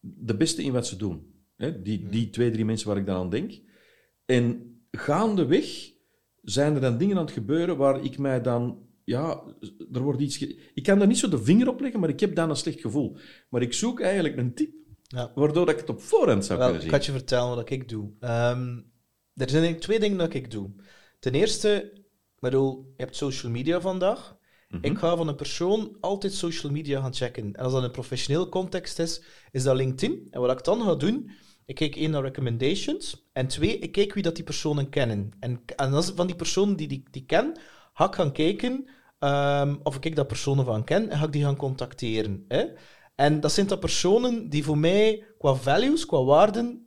[0.00, 1.34] de beste in wat ze doen.
[1.56, 1.82] Hè?
[1.82, 3.60] Die, die twee, drie mensen waar ik dan aan denk.
[4.24, 5.92] En gaandeweg
[6.42, 8.90] zijn er dan dingen aan het gebeuren waar ik mij dan...
[9.04, 9.42] Ja,
[9.92, 10.38] er wordt iets...
[10.74, 12.80] Ik kan daar niet zo de vinger op leggen, maar ik heb dan een slecht
[12.80, 13.16] gevoel.
[13.48, 14.70] Maar ik zoek eigenlijk een tip
[15.02, 15.32] Ja.
[15.34, 17.00] waardoor dat ik het op voorhand zou Wel, kunnen ik zien.
[17.00, 18.10] ga je vertellen wat ik doe.
[18.20, 18.80] Ehm,
[19.34, 20.70] er zijn twee dingen dat ik doe.
[21.18, 24.36] Ten eerste, ik bedoel, je hebt social media vandaag.
[24.68, 24.84] Mhm.
[24.84, 27.44] Ik ga van een persoon altijd social media gaan checken.
[27.44, 30.26] En als dat in een professioneel context is, is dat LinkedIn.
[30.30, 31.30] En wat ik dan ga doen,
[31.66, 33.28] ik kijk één naar recommendations.
[33.32, 35.30] En twee, ik kijk wie dat die personen kennen.
[35.40, 37.56] En, en als van die personen die, die, die ken,
[37.92, 41.42] ga ik gaan kijken ehm, of ik dat personen van ken en ga ik die
[41.42, 42.44] gaan contacteren.
[42.48, 42.64] Hè?
[43.14, 46.86] En dat zijn dat personen die voor mij qua values, qua waarden,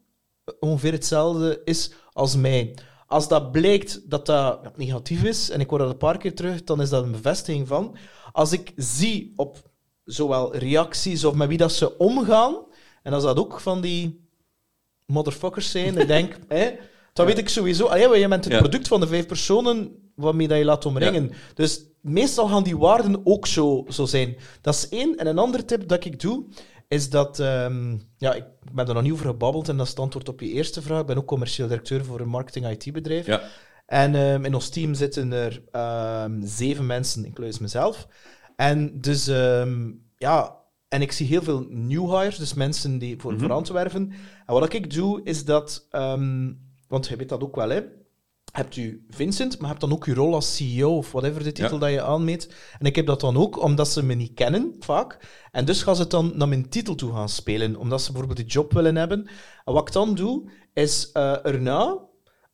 [0.59, 2.77] ongeveer hetzelfde is als mij.
[3.07, 6.63] Als dat blijkt dat dat negatief is, en ik hoor dat een paar keer terug,
[6.63, 7.97] dan is dat een bevestiging van.
[8.31, 9.71] Als ik zie op
[10.03, 12.55] zowel reacties of met wie dat ze omgaan,
[13.03, 14.29] en als dat ook van die
[15.05, 16.71] motherfuckers zijn, ik denk, hè,
[17.13, 20.57] dan weet ik sowieso, allee, je bent het product van de vijf personen waarmee dat
[20.57, 21.31] je laat omringen.
[21.53, 24.35] Dus meestal gaan die waarden ook zo, zo zijn.
[24.61, 25.15] Dat is één.
[25.15, 26.45] En een andere tip dat ik doe,
[26.87, 27.39] is dat...
[27.39, 30.39] ehm, ja, ik ben er nog niet over gebabbeld en dat is het antwoord op
[30.39, 30.99] je eerste vraag.
[30.99, 33.25] Ik ben ook commercieel directeur voor een marketing-IT-bedrijf.
[33.25, 33.41] Ja.
[33.85, 38.07] En ehm, in ons team zitten er ehm, zeven mensen, inclusief mezelf.
[38.55, 39.25] En dus,
[40.17, 40.63] ja...
[40.87, 44.11] En ik zie heel veel new hires, dus mensen die voor, voor Antwerpen.
[44.45, 45.87] En wat ik doe, is dat...
[46.87, 47.81] want je weet dat ook wel, hè
[48.55, 51.73] hebt u Vincent, maar hebt dan ook uw rol als CEO of whatever de titel
[51.73, 51.79] Ja.
[51.79, 52.53] dat je aanmeet.
[52.79, 55.19] En ik heb dat dan ook omdat ze me niet kennen, vaak.
[55.51, 58.39] En dus gaan ze het dan naar mijn titel toe gaan spelen, omdat ze bijvoorbeeld
[58.39, 59.27] die job willen hebben.
[59.65, 61.99] En wat ik dan doe, is eh, erna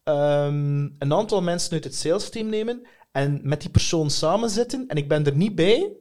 [0.04, 4.88] ehm, een aantal mensen uit het sales team nemen en met die persoon samenzitten.
[4.88, 5.96] En ik ben er niet bij.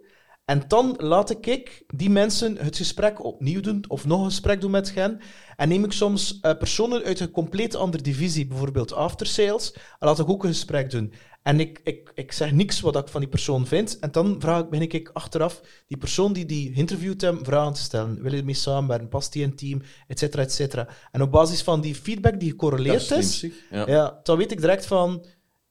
[0.50, 4.70] En dan laat ik die mensen het gesprek opnieuw doen, of nog een gesprek doen
[4.70, 5.20] met hen.
[5.56, 10.06] En neem ik soms eh, personen uit een compleet andere divisie, bijvoorbeeld after sales, en
[10.06, 11.12] laat ik ook een gesprek doen.
[11.42, 13.98] En ik, ik, ik zeg niks wat ik van die persoon vind.
[13.98, 17.80] En dan vraag, ik- begin ik achteraf die persoon die die interviewt hem vragen te
[17.80, 18.22] stellen.
[18.22, 19.08] Wil je ermee samenwerken?
[19.08, 19.82] Past die in team?
[20.08, 20.88] Etcetera, etcetera.
[21.12, 23.40] En op basis van die feedback die gecorreleerd is.
[23.70, 23.86] Ja.
[23.86, 25.24] ja, dan weet ik direct van...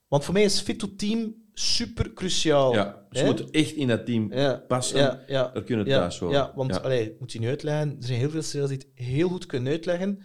[0.08, 2.74] Want voor mij is fit to team super cruciaal.
[2.74, 3.24] Ja, ze Hè?
[3.24, 4.98] moeten echt in dat team Ja, passen.
[4.98, 5.50] ja, ja.
[5.54, 6.34] Daar kunnen thuis horen.
[6.36, 7.88] ja, want allee, moet je nu uitleggen.
[7.88, 10.22] Er zijn heel veel sales die het heel goed kunnen uitleggen.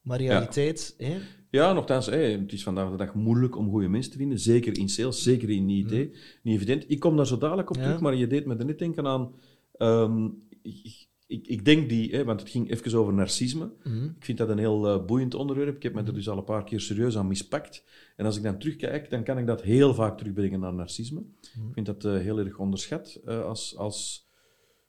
[0.00, 0.94] Maar realiteit...
[0.98, 1.16] Hè?
[1.50, 4.38] Ja, nogthans, hé, het is vandaag de dag moeilijk om goede mensen te vinden.
[4.38, 5.90] Zeker in sales, zeker in IT.
[6.42, 6.84] Niet evident.
[6.88, 9.34] Ik kom daar zo dadelijk op terug, maar je deed me er net denken aan...
[9.72, 10.24] ehm,
[10.62, 13.72] ik, ik, ik denk die, hè, want het ging even over narcisme.
[13.82, 14.04] Mhm.
[14.04, 15.76] Ik vind dat een heel eh, boeiend onderwerp.
[15.76, 17.84] Ik heb me er dus al een paar keer serieus aan mispakt.
[18.16, 21.20] En als ik dan terugkijk, dan kan ik dat heel vaak terugbrengen naar narcisme.
[21.20, 21.66] Mhm.
[21.68, 24.28] Ik vind dat eh, heel erg onderschat eh, als, als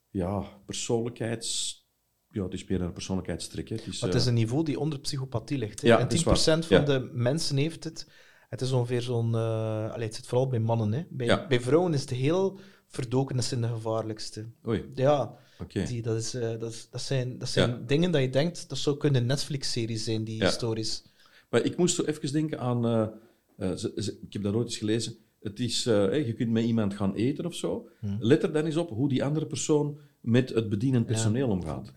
[0.09, 1.83] ja, persoonlijkheids...
[2.29, 3.69] Ja, het is meer een persoonlijkheidstrek.
[3.69, 3.75] Hè.
[3.75, 5.81] Het is, Maar het is een niveau die onder psychopathie ligt.
[5.81, 5.87] Hè?
[5.87, 6.63] Ja, en 10% dat is waar.
[6.63, 6.83] van Ja.
[6.83, 8.09] de mensen heeft het.
[8.49, 9.33] Het is ongeveer zo'n...
[9.33, 10.93] het zit vooral bij mannen.
[10.93, 11.03] Hè?
[11.09, 11.47] Bij, Ja.
[11.47, 14.49] bij vrouwen is het heel verdoken, dat zijn de gevaarlijkste.
[14.67, 15.83] Oei, Ja, oké.
[15.83, 17.81] die, dat, is, eh, dat, is- dat zijn, dat zijn Ja.
[17.87, 20.49] dingen dat je denkt, dat zou kunnen een Netflix-serie zijn, die Ja.
[20.49, 21.03] stories.
[21.49, 23.11] Maar ik moest zo even denken aan...
[23.59, 25.15] ze- ze- ik heb dat ooit eens gelezen.
[25.39, 27.89] Het is, hè, je kunt met iemand gaan eten of zo.
[28.19, 31.91] Let er dan eens op hoe die andere persoon met het bedienend personeel omgaat.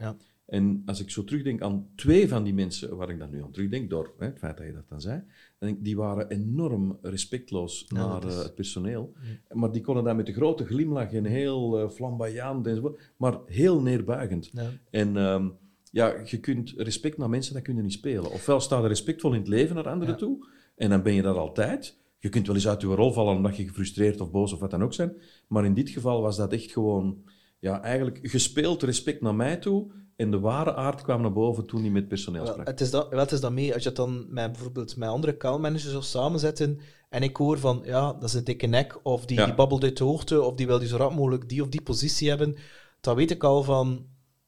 [0.48, 3.50] En als ik zo terugdenk aan twee van die mensen waar ik dan nu aan
[3.50, 5.16] terugdenk, door hè, het feit dat je dat dan zei,
[5.58, 9.12] dan denk ik, die waren enorm respectloos Ja, naar is- eh, het personeel.
[9.52, 13.80] Maar die konden dat met een grote glimlach en heel eh, flamboyant enzovoort, maar heel
[13.82, 14.50] neerbuigend.
[14.52, 14.70] Ja.
[14.90, 15.48] En ehm,
[15.90, 18.30] ja, je kunt respect naar mensen, dat kun je niet spelen.
[18.30, 21.36] Ofwel sta je respectvol in het leven naar anderen toe, en dan ben je dat
[21.36, 21.98] altijd.
[22.18, 24.70] Je kunt wel eens uit je rol vallen omdat je gefrustreerd of boos of wat
[24.70, 25.12] dan ook zijn.
[25.48, 27.22] Maar in dit geval was dat echt gewoon,
[27.58, 29.90] ja, eigenlijk gespeeld respect naar mij toe.
[30.16, 32.66] En de ware aard kwam naar boven toen hij met personeel Wel, sprak.
[32.66, 35.36] het is dat, wel, het is dat mee, als je dan met bijvoorbeeld met andere
[35.36, 39.38] kaalmanagers zou samenzetten en ik hoor van, ja, dat is een dikke nek, of die,
[39.38, 39.44] Ja.
[39.44, 41.82] die babbelt uit de hoogte, of die wil die zo rap mogelijk die of die
[41.82, 42.56] positie hebben,
[43.00, 44.06] dan weet ik al van,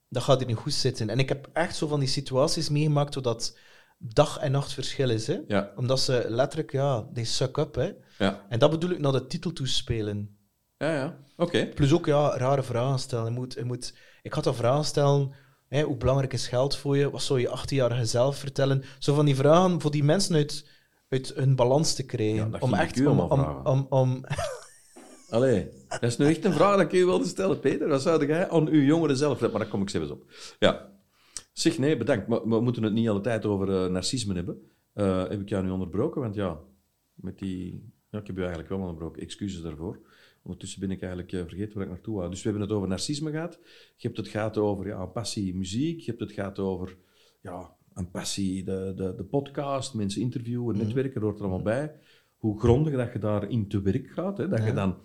[0.08, 1.08] dat gaat hier niet goed zitten.
[1.10, 3.56] En ik heb echt zo van die situaties meegemaakt, zodat
[3.98, 5.26] dag en nacht verschil is.
[5.26, 5.38] Hè?
[5.46, 7.74] Ja, Omdat ze letterlijk, ja, they suck up.
[7.74, 7.92] Hè?
[8.18, 10.36] ja, En dat bedoel ik naar de titel toespelen.
[10.76, 11.18] ja, ja.
[11.40, 11.66] Oké.
[11.74, 13.32] Plus ook ja, rare vragen stellen.
[13.32, 15.32] Je moet, je moet, ik had dan vragen stellen.
[15.68, 17.10] Hè, hoe belangrijk is geld voor je?
[17.10, 18.82] Wat zou je 18-jarige zelf vertellen?
[18.98, 20.68] Zo van die vragen voor die mensen uit,
[21.08, 22.36] uit hun balans te krijgen.
[22.36, 23.66] Ja, dat om echt om, om, vragen.
[23.66, 24.24] om, om,
[25.30, 27.88] Allee, dat is nu echt een vraag dat ik je wilde stellen, Peter.
[27.88, 29.40] Wat zou jij aan uw jongeren zelf...
[29.40, 30.24] Maar daar kom ik zelfs op.
[30.58, 30.88] Ja.
[31.52, 32.26] Zeg, nee, bedankt.
[32.26, 34.70] Maar we moeten het niet alle tijd over eh, narcisme hebben.
[34.92, 36.20] Eh, heb ik jou nu onderbroken?
[36.20, 36.58] Want ja,
[37.14, 37.92] met die...
[38.10, 39.22] Ja, ik heb je eigenlijk wel onderbroken.
[39.22, 40.00] Excuses daarvoor.
[40.42, 42.30] Ondertussen ben ik eigenlijk eh, vergeten waar ik naartoe wou.
[42.30, 43.58] Dus we hebben het over narcisme gehad.
[43.96, 46.00] Je hebt het gehad over ja, een passie muziek.
[46.00, 46.96] Je hebt het gehad over
[47.40, 51.94] ja, een passie de, de, de podcast, mensen interviewen, netwerken, dat hoort er allemaal bij.
[52.36, 54.38] Hoe grondig dat je daarin te werk gaat.
[54.38, 54.48] Hè?
[54.48, 54.96] Dat je dan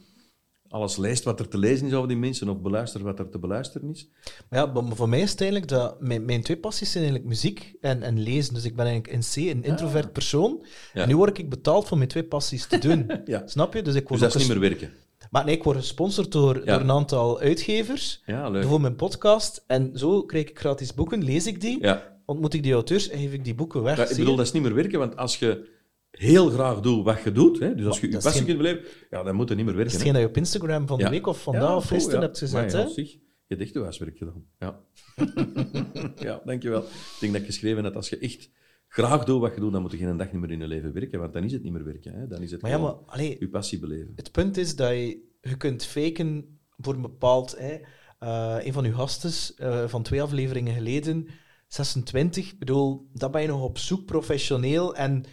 [0.76, 3.40] alles leest wat er te lezen is over die mensen of beluistert wat er te
[3.40, 4.10] beluisteren is.
[4.50, 7.34] Maar ja, maar voor mij is het eigenlijk dat mijn, mijn twee passies zijn eigenlijk
[7.34, 8.54] muziek en, en lezen.
[8.54, 10.66] Dus ik ben eigenlijk in C een introvert persoon.
[10.94, 11.02] Ja.
[11.02, 13.12] En nu word ik betaald voor mijn twee passies te doen.
[13.26, 13.44] Ja.
[13.46, 13.82] Snap je?
[13.82, 14.90] Dus ik Dus word dat is niet meer werken.
[15.32, 16.64] Maar nee, ik word gesponsord door, Ja.
[16.74, 18.64] door een aantal uitgevers Ja, leuk.
[18.64, 19.64] voor mijn podcast.
[19.68, 22.18] En zo krijg ik gratis boeken, lees ik die, Ja.
[22.26, 23.98] ontmoet ik die auteurs en geef ik die boeken weg.
[23.98, 25.74] Ja, ik bedoel, dat is niet meer werken, want als je
[26.18, 28.68] heel graag doet wat je doet, hè, dus als je je dat passie geen- kunt
[28.68, 30.08] beleven, ja, dan moet je niet meer Dat is werken.
[30.08, 32.26] hetgeen dat je op Instagram van de week of vandaag of gisteren ja.
[32.26, 32.72] hebt gezet.
[32.72, 32.80] Hè?
[32.84, 34.46] je hebt echt je huiswerk gedaan.
[34.60, 34.80] Ja.
[36.28, 36.82] ja, dankjewel.
[36.82, 38.50] Ik denk dat ik geschreven heb, als je echt
[38.88, 40.94] graag doet wat je doet, dan moet je geen dag niet meer in je leven
[40.94, 42.14] werken, want dan is het niet meer werken.
[42.14, 42.28] Hè.
[42.28, 44.12] Dan is het Maar ja, maar allee, je passie beleven.
[44.16, 47.58] het punt is dat je, je kunt faken voor een bepaald...
[47.58, 47.78] Hè,
[48.20, 51.28] eh, een van uw gasten eh, van twee afleveringen geleden,
[51.68, 55.24] 26, ik bedoel, dat ben je nog op zoek, professioneel, en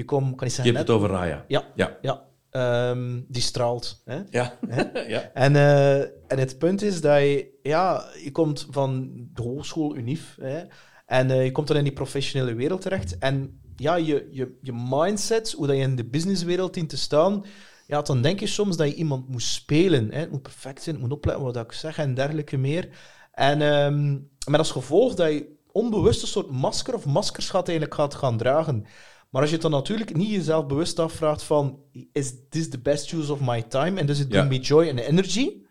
[0.00, 1.44] je kan ik Je zeggen, hebt het over Raya.
[1.48, 1.96] Ja, Ja.
[2.00, 4.02] ja ehm, die straalt.
[4.04, 4.20] Hè?
[4.30, 4.58] Ja.
[5.14, 5.30] ja.
[5.34, 10.36] En, eh, en het punt is dat je, ja, je komt van de hogeschool Unif
[10.40, 10.62] hè,
[11.06, 13.18] en eh, je komt dan in die professionele wereld terecht.
[13.18, 17.44] En ja, je, je, je mindset, hoe dat je in de businesswereld dient te staan,
[17.86, 20.10] ja, dan denk je soms dat je iemand moet spelen.
[20.12, 20.18] Hè.
[20.18, 22.88] Het moet perfect zijn, het moet opletten wat ik zeg en dergelijke meer.
[23.32, 24.12] En ehm,
[24.50, 28.36] met als gevolg dat je onbewust een soort masker of maskers gaat eigenlijk gaat gaan
[28.36, 28.86] dragen.
[29.30, 31.78] Maar als je het dan natuurlijk niet jezelf bewust afvraagt van
[32.12, 34.46] is this the best use of my time and does it Ja.
[34.46, 35.62] bring me joy and energy?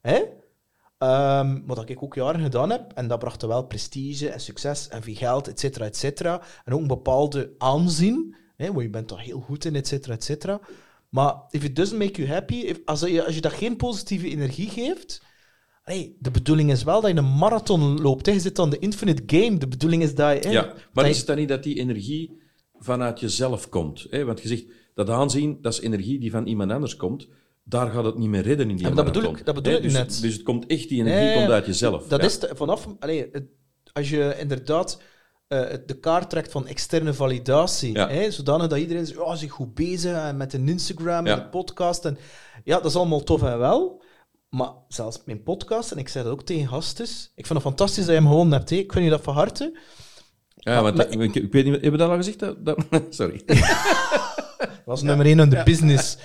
[0.00, 0.18] Hè?
[0.98, 5.02] Ehm, wat ik ook jaren gedaan heb, en dat bracht wel prestige en succes en
[5.02, 6.42] veel geld, et cetera, et cetera.
[6.64, 10.14] En ook een bepaalde aanzien, hè, want je bent daar heel goed in, et cetera,
[10.14, 10.60] et cetera.
[11.08, 14.28] Maar if it doesn't make you happy, if, als, je, als je dat geen positieve
[14.28, 15.22] energie geeft,
[15.82, 18.26] hey, de bedoeling is wel dat je een marathon loopt.
[18.26, 18.32] Hè.
[18.32, 19.58] Je zit aan de infinite game.
[19.58, 20.48] De bedoeling is dat je...
[20.48, 22.38] hè, Ja, maar is het dan niet dat die energie
[22.80, 24.06] vanuit jezelf komt?
[24.10, 24.24] Hè?
[24.24, 24.64] Want je zegt,
[24.94, 27.28] dat aanzien, dat is energie die van iemand anders komt.
[27.64, 29.82] Daar gaat het niet meer redden in die Ja, dat bedoel ik- dat bedoel ik
[29.82, 30.18] dus, net.
[30.20, 32.06] Dus het komt echt, die energie komt uit jezelf.
[32.06, 32.26] Dat ja.
[32.26, 32.88] is vanaf...
[32.98, 33.42] Het-
[33.92, 35.02] als je inderdaad
[35.48, 38.08] eh, de kaart trekt van externe validatie, Ja.
[38.08, 41.42] hè, zodanig dat iedereen zegt, oh, is goed bezig en met een Instagram en Ja.
[41.42, 42.04] de podcast.
[42.04, 42.18] En,
[42.64, 44.02] ja, dat is allemaal tof en wel.
[44.50, 48.04] Maar zelfs mijn podcast, en ik zei dat ook tegen gasten, ik vind het fantastisch
[48.04, 48.70] dat je hem gewonnen hebt.
[48.70, 48.76] Hè.
[48.76, 49.78] Ik vind je dat van harte.
[50.62, 52.38] Ja, want Maar- ik, ik weet niet, hebben we dat al gezegd?
[52.38, 53.42] Dat, dat- sorry.
[53.46, 53.58] Dat
[54.84, 56.16] was nummer één in de business,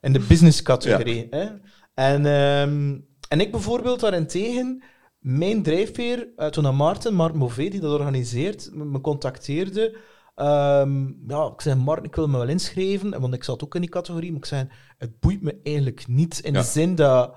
[0.00, 1.26] in de business categorie.
[1.30, 1.46] Hè?
[1.94, 4.82] En, ehm, en ik bijvoorbeeld daarentegen,
[5.18, 9.96] mijn drijfveer, uh, toen aan Maarten, Mark Mové, die dat organiseert, me, me contacteerde.
[10.34, 13.80] Ehm, ja, ik zei, Mark, ik wil me wel inschrijven, want ik zat ook in
[13.80, 16.60] die categorie, maar ik zei, het boeit me eigenlijk niet, in Ja.
[16.60, 17.34] de zin dat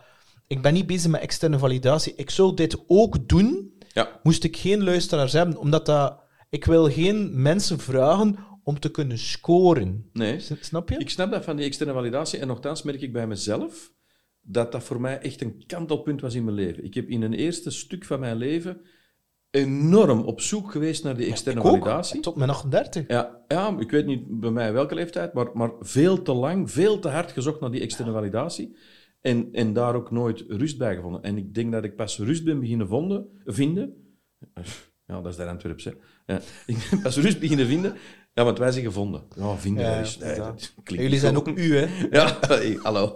[0.48, 2.14] ik ben niet bezig met externe validatie.
[2.16, 6.20] Ik zou dit ook doen, Ja, moest ik geen luisteraars hebben, omdat dat,
[6.56, 10.10] ik wil geen mensen vragen om te kunnen scoren.
[10.14, 10.40] nee.
[10.40, 10.98] S- Snap je?
[10.98, 12.40] Ik snap dat van die externe validatie.
[12.40, 13.94] En nogthans merk ik bij mezelf
[14.42, 16.84] dat dat voor mij echt een kantelpunt was in mijn leven.
[16.84, 18.82] Ik heb in een eerste stuk van mijn leven
[19.52, 22.20] enorm op zoek geweest naar die externe Ik ook, validatie.
[22.22, 23.04] tot mijn 38.
[23.08, 27.00] Ja, ja, ik weet niet bij mij welke leeftijd, maar, maar veel te lang, veel
[27.00, 28.76] te hard gezocht naar die externe validatie.
[29.22, 31.24] En, en daar ook nooit rust bij gevonden.
[31.24, 33.94] En ik denk dat ik pas rust ben beginnen vonden, vinden.
[35.08, 35.92] Ja, dat is de Antwerps, hè.
[36.26, 37.96] Ja, ik ben pas rust beginnen vinden.
[38.34, 39.24] Ja, want wij zijn gevonden.
[39.36, 40.18] Ja, vinden Ja, is...
[40.18, 40.60] Nee, inderdaad.
[40.60, 42.08] dat klinkt Jullie zijn ook u, hè?
[42.12, 43.16] ja, hey, hallo.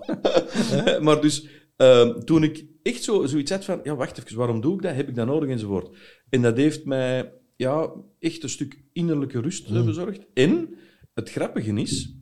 [1.05, 4.75] maar dus, ehm, toen ik echt zo, zoiets had van, ja, wacht even, waarom doe
[4.75, 4.95] ik dat?
[4.95, 5.49] Heb ik dat nodig?
[5.49, 5.97] Enzovoort.
[6.29, 10.25] En dat heeft mij, ja, echt een stuk innerlijke rust eh, bezorgd.
[10.33, 10.75] En
[11.13, 12.15] het grappige is,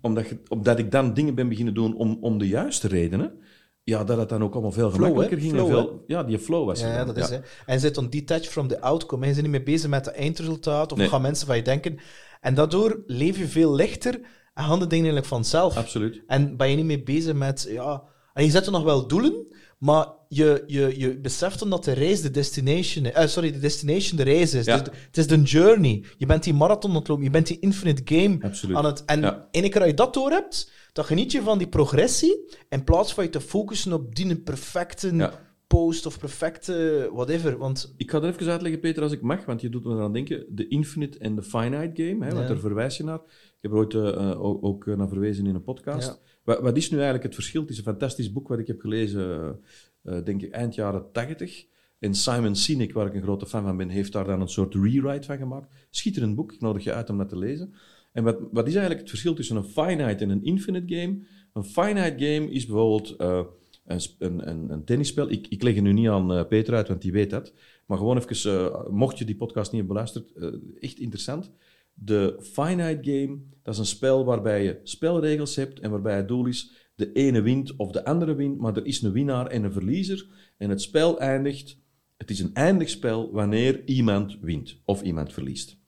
[0.00, 3.38] omdat, je, omdat ik dan dingen ben beginnen doen om, om de juiste redenen,
[3.84, 5.52] ja, dat het dan ook allemaal veel gemakkelijker ging.
[5.52, 7.38] en Flow, veel, ja, die flow was Ja, dat is hè.
[7.66, 9.26] En zit dan detached from the outcome.
[9.26, 9.32] hè.
[9.34, 11.08] Je niet meer bezig met het eindresultaat of Nee.
[11.08, 11.98] gaan mensen van je denken.
[12.40, 14.14] En daardoor leef je veel lichter
[14.54, 15.76] en gaan de dingen eigenlijk vanzelf.
[15.76, 16.22] Absoluut.
[16.26, 18.02] En ben je niet meer bezig met, ja...
[18.34, 19.46] En je zet er nog wel doelen,
[19.78, 23.12] maar je, je, je beseft dan dat de reis de destination is.
[23.12, 24.64] Eh, sorry, de destination de reis is.
[24.64, 24.78] Ja.
[24.78, 26.04] Dus het is de journey.
[26.18, 28.76] Je bent die marathon aan het lopen, je bent die infinite game Absoluut.
[28.76, 29.04] aan het...
[29.04, 29.48] En Ja.
[29.50, 33.14] ene keer dat je dat door hebt, dan geniet je van die progressie, in plaats
[33.14, 35.32] van je te focussen op die perfecte Ja.
[35.66, 37.58] post of perfecte whatever.
[37.58, 40.12] Want Ik ga er even uitleggen, Peter, als ik mag, want je doet me eraan
[40.12, 40.44] denken.
[40.48, 42.46] De infinite en de finite game, hè, want Ja.
[42.48, 43.18] daar verwijs je naar.
[43.26, 46.06] Ik heb er ooit eh, eh, ook, ook naar verwezen in een podcast.
[46.08, 46.16] Ja.
[46.44, 47.60] Wat, wat is nu eigenlijk het verschil?
[47.60, 49.56] Het is een fantastisch boek wat ik heb gelezen,
[50.02, 51.66] eh, eh, denk ik, eind jaren 80.
[51.98, 54.74] En Simon Sinek, waar ik een grote fan van ben, heeft daar dan een soort
[54.74, 55.86] rewrite van gemaakt.
[55.90, 57.74] Schitterend boek, ik nodig je uit om dat te lezen.
[58.14, 61.18] En wat, wat is eigenlijk het verschil tussen een finite en een infinite game?
[61.52, 63.44] Een finite game is bijvoorbeeld eh,
[63.86, 65.30] een, een, een, tennisspel.
[65.30, 67.52] Ik, ik leg het nu niet aan eh, Peter uit, want die weet dat.
[67.86, 70.32] Maar gewoon even, eh, mocht je die podcast niet hebben beluisterd,
[70.80, 71.50] echt interessant.
[71.94, 76.46] De finite game, dat is een spel waarbij je spelregels hebt en waarbij het doel
[76.46, 79.72] is, de ene wint of de andere wint, maar er is een winnaar en een
[79.72, 80.26] verliezer.
[80.56, 81.78] En het spel eindigt,
[82.16, 85.82] het is een eindig spel wanneer iemand wint of iemand verliest.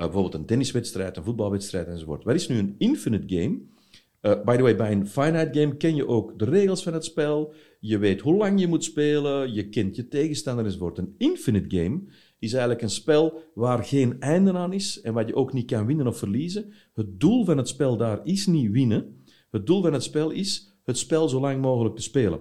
[0.00, 2.24] Eh, bijvoorbeeld een tenniswedstrijd, een voetbalwedstrijd enzovoort.
[2.24, 3.60] Wat is nu een infinite game?
[4.20, 7.04] Eh, by the way, bij een finite game ken je ook de regels van het
[7.04, 7.54] spel.
[7.80, 9.52] Je weet hoe lang je moet spelen.
[9.54, 10.98] Je kent je tegenstander enzovoort.
[10.98, 12.00] Een infinite game
[12.38, 15.86] is eigenlijk een spel waar geen einde aan is en wat je ook niet kan
[15.86, 16.72] winnen of verliezen.
[16.94, 19.22] Het doel van het spel daar is niet winnen.
[19.50, 22.40] Het doel van het spel is het spel zo lang mogelijk te spelen.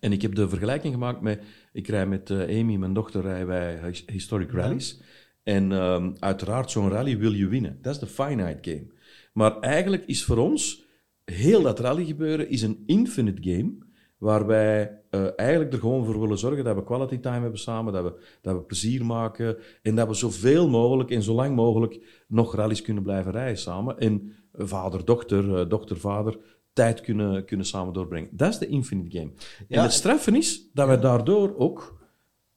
[0.00, 1.42] En ik heb de vergelijking gemaakt met...
[1.72, 5.00] Ik rij met eh, Amy, mijn dochter, rijden wij his- historic rallies.
[5.42, 7.78] En ehm, uiteraard, zo'n rally wil je winnen.
[7.82, 8.86] Dat is de finite game.
[9.32, 10.84] Maar eigenlijk is voor ons
[11.24, 13.72] heel dat rally gebeuren is een infinite game,
[14.18, 17.92] waar wij eh, eigenlijk er gewoon voor willen zorgen dat we quality time hebben samen,
[17.92, 22.24] dat we, dat we plezier maken en dat we zoveel mogelijk en zo lang mogelijk
[22.28, 23.98] nog rallies kunnen blijven rijden samen.
[23.98, 26.38] En vader, dochter, eh, dochter, vader,
[26.72, 28.28] tijd kunnen, kunnen samen doorbrengen.
[28.32, 29.30] Dat is de infinite game.
[29.68, 32.01] Ja, en het straffen is dat wij daardoor ook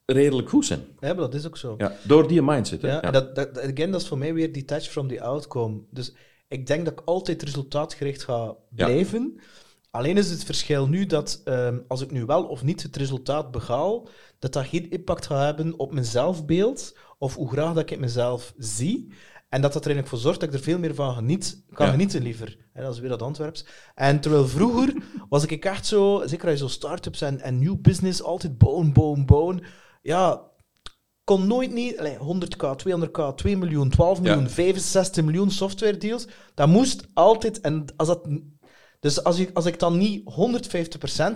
[0.05, 0.79] redelijk goed zijn.
[0.99, 1.75] ja, maar dat is ook zo.
[1.77, 2.81] Ja, door die mindset.
[2.81, 2.91] Hè?
[2.99, 5.81] Ja, dat, dat, again, dat is voor mij weer detached from the outcome.
[5.91, 6.13] Dus
[6.47, 9.39] ik denk dat ik altijd resultaatgericht ga blijven.
[9.91, 13.51] Alleen is het verschil nu dat ehm, als ik nu wel of niet het resultaat
[13.51, 14.07] behaal,
[14.39, 18.53] dat dat geen impact gaat hebben op mijn zelfbeeld of hoe graag dat ik mezelf
[18.57, 19.07] zie.
[19.49, 21.85] En dat dat er eigenlijk voor zorgt dat ik er veel meer van geniet, kan
[21.85, 21.91] Ja.
[21.91, 22.57] genieten liever.
[22.73, 23.65] Dat is weer dat Antwerps.
[23.95, 24.93] En terwijl vroeger
[25.29, 28.93] was ik echt zo, zeker als je zo start-ups en, en new business, altijd bouwen,
[28.93, 29.61] bouwen, bouwen.
[30.05, 30.41] Ja,
[31.23, 34.49] kon nooit niet, allee, 100k, 200k, 2 miljoen, 12 miljoen, Ja.
[34.49, 36.27] 65 miljoen software deals.
[36.53, 38.27] Dat moest altijd, en als dat,
[38.99, 40.23] dus als ik, als ik dan niet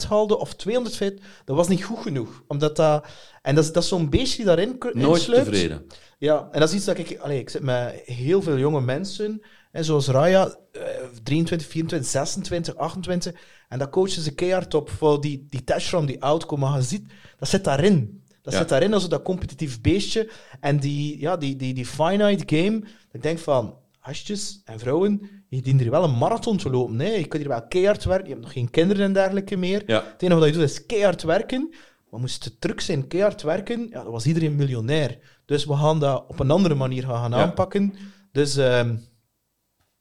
[0.03, 2.43] 150% haalde of 250, dat was niet goed genoeg.
[2.47, 3.05] Omdat dat,
[3.41, 5.85] en dat is, dat is zo'n beestje die daarin Nooit tevreden.
[6.17, 7.17] Ja, en dat is iets dat ik...
[7.19, 10.81] Allee, ik zit met heel veel jonge mensen, hè, zoals Raya, eh,
[11.23, 13.33] 23, 24, 26, 28,
[13.69, 16.69] en dat coachen ze keihard op voor die, die from die outcome.
[16.69, 18.18] Maar je ziet, dat zit daarin.
[18.49, 18.59] Dat Ja.
[18.59, 20.29] zit daarin als dat competitief beestje.
[20.59, 22.81] En die, ja, die, die, die finite game,
[23.11, 26.95] ik denk van, hasjes en vrouwen, je dient hier wel een marathon te lopen.
[26.95, 29.83] Nee, je kunt hier wel keihard werken, je hebt nog geen kinderen en dergelijke meer.
[29.85, 30.03] Ja.
[30.11, 31.73] Het enige wat je doet is keihard werken.
[32.09, 35.17] Maar moest het druk zijn, keihard werken, ja, dan was iedereen miljonair.
[35.45, 37.93] Dus we gaan dat op een andere manier gaan, aanpakken.
[38.31, 38.95] Dus ehm,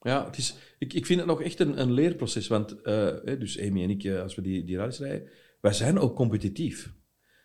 [0.01, 2.47] Ja, het is, ik, ik vind het nog echt een, een leerproces.
[2.49, 3.07] Want eh,
[3.39, 5.23] dus Amy en ik, eh, als we die, die rijden,
[5.61, 6.93] wij zijn ook competitief.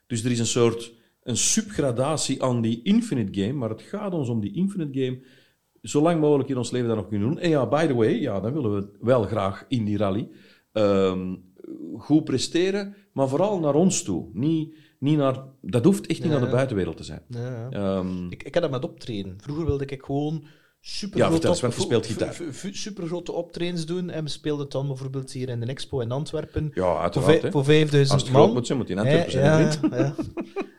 [0.08, 4.30] Dus er is een soort een subgradatie aan die infinite game, maar het gaat ons
[4.30, 5.22] om die infinite game
[5.82, 7.40] zo lang mogelijk in ons leven dat nog kunnen doen.
[7.40, 10.30] En ja, by the way, ja, dan willen we wel graag in die rally
[10.72, 11.36] ehm,
[11.98, 14.30] goed presteren, maar vooral naar ons toe.
[14.34, 16.38] Niet, niet naar, dat hoeft echt niet Ja.
[16.38, 17.22] naar de buitenwereld te zijn.
[17.28, 17.70] ja, ja.
[17.70, 19.36] Ehm, Ik, ik heb dat met optreden.
[19.42, 20.44] Vroeger wilde ik gewoon
[20.86, 22.38] super Ja, vertel eens, speelt gitaar.
[22.72, 24.10] super grote optredens doen.
[24.10, 26.72] En we speelden dan bijvoorbeeld hier in de Expo in Antwerpen.
[26.74, 27.40] Ja, Voor, uiteraard.
[27.42, 28.54] voor Als 5000 het groot man.
[28.54, 30.16] moet zijn, moet in Antwerpen zijn, ja,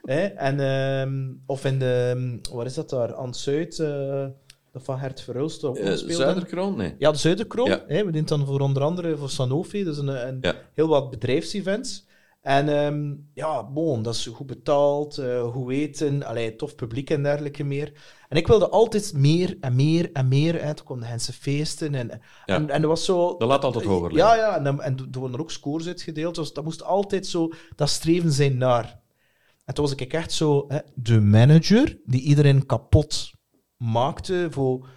[0.35, 3.15] en, ehm, of in de, waar is dat daar?
[3.15, 6.13] Aan het Zuid, dat van Hert Verhulst speelde.
[6.13, 6.77] Zuiderkroon?
[6.77, 6.95] Nee.
[6.97, 7.67] Ja, de Zuiderkroon.
[7.69, 7.83] Ja.
[7.87, 10.55] Hè, we doen het dan voor onder andere voor Sanofi, dus een, een Ja.
[10.73, 12.05] heel wat bedrijfsevents.
[12.45, 17.23] En ehm, ja, bon, dat is goed betaald, eh, goed eten, allee, tof publiek en
[17.23, 17.93] dergelijke meer.
[18.29, 20.61] En ik wilde altijd meer en meer en meer.
[20.63, 20.73] Hè.
[20.73, 23.37] Toen kwamen de feesten en, en, en er was zo...
[23.37, 24.35] Dat laat altijd hoger liggen.
[24.35, 27.49] Ja, ja, en, en er worden er ook scores uitgedeeld, dus dat moest altijd zo
[27.75, 29.01] dat streven zijn naar.
[29.65, 33.31] En toen was ik echt zo hè, de manager die iedereen kapot
[33.77, 34.87] maakte voor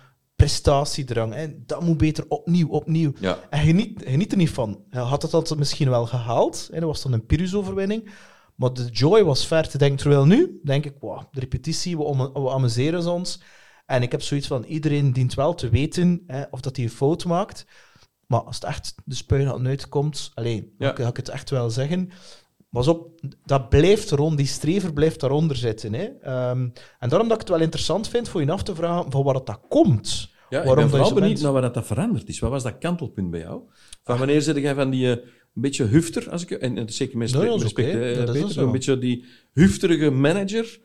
[0.42, 1.35] prestatiedrang.
[1.35, 1.46] Hè.
[1.66, 3.12] Dat moet beter opnieuw, opnieuw.
[3.20, 3.38] Ja.
[3.51, 4.85] En geniet, geniet er niet van.
[4.90, 6.68] Hij had het altijd misschien wel gehaald.
[6.72, 6.79] Hè.
[6.81, 8.11] Dat was dan een Pyrrhus-overwinning.
[8.55, 9.98] Maar de joy was ver te denken.
[9.98, 13.40] Terwijl nu denk ik, wow, de repetitie, we, am- we amuseren ons.
[13.87, 16.90] En ik heb zoiets van, iedereen dient wel te weten hè, of dat hij een
[16.90, 17.66] fout maakt.
[18.27, 20.87] Maar als het echt de spuigaten uitkomt, alleen, Ja.
[20.87, 22.11] dan kan ik het echt wel zeggen.
[22.70, 25.92] Pas op, dat blijft eronder, die strever blijft daaronder zitten.
[25.92, 26.04] Hè.
[26.04, 29.22] Ehm, en daarom dat ik het wel interessant vind voor je af te vragen van
[29.22, 30.31] waar dat, dat komt.
[30.48, 32.38] Ja, ik Waarom ben dat je vooral benieuwd naar waar dat veranderd is.
[32.38, 33.61] Wat was dat kantelpunt bij jou?
[34.04, 37.18] Van wanneer zit jij van die eh, een beetje hufter, als ik, en, en zeker
[37.18, 40.78] met Nee, dat is respect, eh, Peter, een beetje die hufterige manager.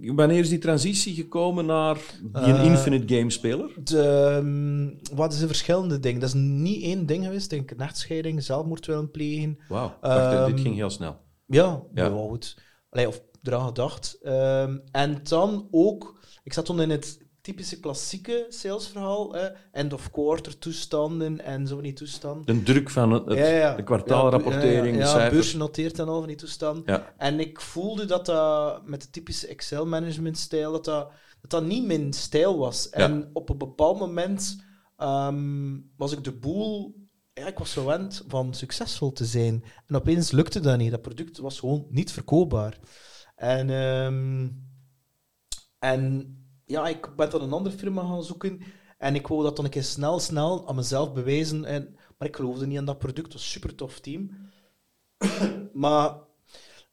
[0.00, 3.70] Wanneer is die transitie gekomen naar die een Eh, infinite game speler?
[3.84, 6.20] De, ehm, wat is de verschillende dingen?
[6.20, 7.50] Dat is niet één ding geweest.
[7.50, 9.58] Denk een echtscheiding, zelfmoord willen plegen.
[9.68, 11.16] Wauw, dit ehm, ging heel snel.
[11.46, 12.04] Ja, Ja.
[12.04, 12.10] ja.
[12.10, 12.56] goed.
[12.90, 14.18] Allee, of eraan gedacht.
[14.22, 20.10] Ehm, en dan ook, ik zat toen in het typische klassieke salesverhaal, hè, end of
[20.10, 22.56] quarter toestanden en zo van die toestanden.
[22.56, 23.74] De druk van het, Ja, ja.
[23.74, 27.02] de kwartaalrapportering, ja, ja, ja, beursgenoteerd en al van die toestanden.
[27.16, 32.12] En ik voelde dat dat met de typische Excel-management-stijl, dat dat, dat dat niet mijn
[32.12, 32.90] stijl was.
[32.90, 34.64] En op een bepaald moment
[34.96, 36.96] ehm, was ik de boel...
[37.32, 39.64] Ja, ik was gewend van succesvol te zijn.
[39.86, 40.90] En opeens lukte dat niet.
[40.90, 42.78] Dat product was gewoon niet verkoopbaar.
[43.34, 44.48] En, ehm,
[45.78, 46.37] en
[46.68, 48.60] ja, ik ben dan een andere firma gaan zoeken.
[48.98, 51.64] En ik wou dat dan een keer snel, snel aan mezelf bewijzen.
[51.64, 53.26] En, maar ik geloofde niet aan dat product.
[53.26, 54.30] Het was een super tof team.
[55.72, 56.26] maar...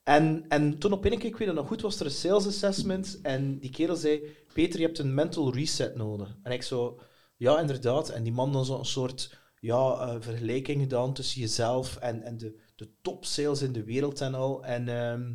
[0.03, 2.47] En, en toen op een keer, ik weet het nog goed, was er een sales
[2.47, 3.19] assessment.
[3.21, 6.37] En die kerel zei, Peter, je hebt een mental reset nodig.
[6.43, 6.99] En ik zo,
[7.37, 8.09] ja, inderdaad.
[8.09, 12.59] En die man dan zo'n soort ja, eh, vergelijking gedaan tussen jezelf en, en de,
[12.75, 14.63] de top sales in de wereld en al.
[14.63, 15.33] En ehm,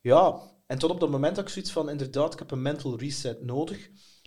[0.00, 2.98] ja, en tot op dat moment had ik zoiets van, inderdaad, ik heb een mental
[2.98, 3.86] reset nodig.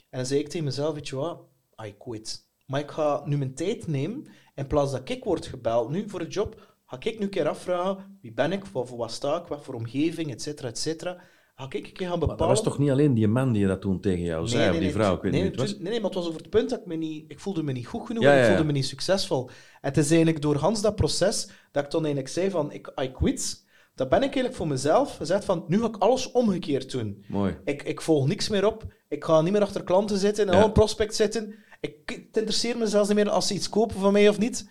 [0.09, 1.41] En dan zei ik tegen mezelf, weet je wat,
[1.85, 2.47] I quit.
[2.65, 6.21] Maar ik ga nu mijn tijd nemen, in plaats dat ik word gebeld nu voor
[6.21, 9.39] een job, ga ik nu een keer afvragen, wie ben ik, voor, voor wat sta
[9.39, 11.21] ik, wat voor omgeving, et cetera, et cetera.
[11.55, 12.37] Ga ik een keer gaan Maar bepalen...
[12.37, 14.91] dat was toch niet alleen die man die dat toen tegen jou zei, of die
[14.91, 15.73] vrouw, ik weet nee, niet was.
[15.73, 17.31] nee, nee, maar het was over het punt dat ik me niet...
[17.31, 18.67] Ik voelde me niet goed genoeg, Ja, en ik ja, voelde ja.
[18.67, 19.47] me niet succesvol.
[19.47, 22.91] En het is eigenlijk door Hans dat proces dat ik toen eigenlijk zei van, ik,
[23.01, 23.67] I quit.
[23.99, 27.23] Dat ben ik eigenlijk voor mezelf gezegd van, nu ga ik alles omgekeerd doen.
[27.27, 27.57] Mooi.
[27.63, 28.83] Ik, ik volg niks meer op.
[29.07, 30.63] Ik ga niet meer achter klanten zitten en Ja.
[30.63, 31.55] een prospect zitten.
[31.79, 34.69] Ik, het interesseert me zelfs niet meer als ze iets kopen van mij of niet.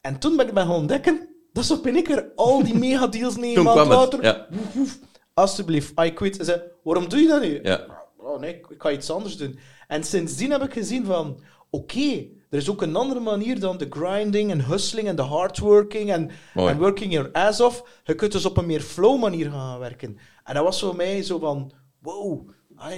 [0.00, 3.36] En toen ben ik ben gaan ontdekken, dat is op een keer al die megadeals
[3.36, 4.46] negen Toen maanden kwam het, ja.
[4.50, 4.98] Woef, woef.
[5.34, 6.38] Alsjeblieft, I quit.
[6.38, 7.60] En zei, waarom doe je dat nu?
[7.62, 7.86] Ja.
[8.16, 9.58] Oh nee, ik, ik ga iets anders doen.
[9.88, 13.86] En sindsdien heb ik gezien van, oké, er is ook een andere manier dan de
[13.90, 16.30] grinding en hustling en de hardworking en,
[16.78, 18.00] working your ass off.
[18.04, 20.18] Je kunt dus op een meer flow manier gaan werken.
[20.44, 22.48] En dat was voor mij zo van, wow,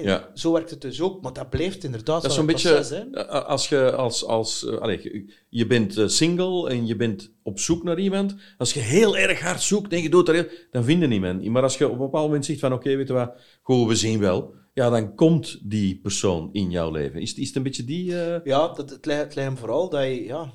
[0.02, 0.30] Ja.
[0.34, 1.22] zo werkt het dus ook.
[1.22, 3.10] Maar dat blijft inderdaad Dat is zo'n beetje, hè.
[3.10, 7.58] eh, als je als, als eh, allee, je- bent eh, single en je bent op
[7.58, 8.34] zoek naar iemand.
[8.58, 11.44] Als je heel erg hard zoekt en je doet dat heel, dan vind je niemand.
[11.44, 13.94] Maar als je op een bepaald moment zegt van oké, weet je wat, goh, we
[13.94, 14.54] zien wel.
[14.76, 17.20] Ja, dan komt die persoon in jouw leven.
[17.20, 18.20] Is, het- is het een beetje die...
[18.24, 20.52] eh, Ja, dat, het, lijkt, het lijkt hem vooral dat je, ja,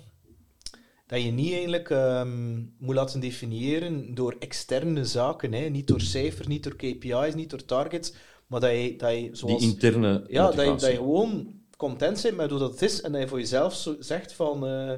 [1.07, 5.53] dat je niet eigenlijk ehm, moet laten definiëren door externe zaken.
[5.53, 5.69] Hè.
[5.69, 8.13] Niet door cijfers, niet door KPI's, niet door targets.
[8.47, 9.62] Maar dat je, dat je zoals...
[9.62, 13.01] die interne ja, dat je, dat je gewoon content bent met hoe dat het is.
[13.01, 14.65] En dat je voor jezelf zo zegt van...
[14.65, 14.93] eh,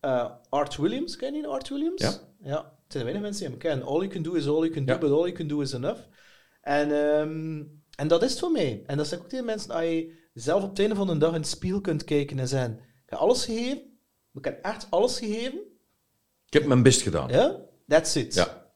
[0.00, 2.02] eh, Art Williams, ken je Art Williams?
[2.02, 2.12] Ja.
[2.42, 3.86] Ja, het zijn weinig mensen die hem kennen.
[3.86, 4.98] All you can do is all you can do, Ja.
[4.98, 6.00] but all you can do is enough.
[6.62, 7.62] En, ehm,
[8.00, 8.82] en dat is het voor mij.
[8.86, 11.16] En dat zeg ik ook tegen mensen, als je zelf op het einde van de
[11.18, 13.82] dag in het spiegel kunt kijken en zeggen, ik heb alles gegeven,
[14.34, 15.58] ik heb echt alles gegeven,
[16.46, 17.28] Ik heb mijn best gedaan.
[17.28, 18.34] ja, that's it.
[18.34, 18.72] Ja.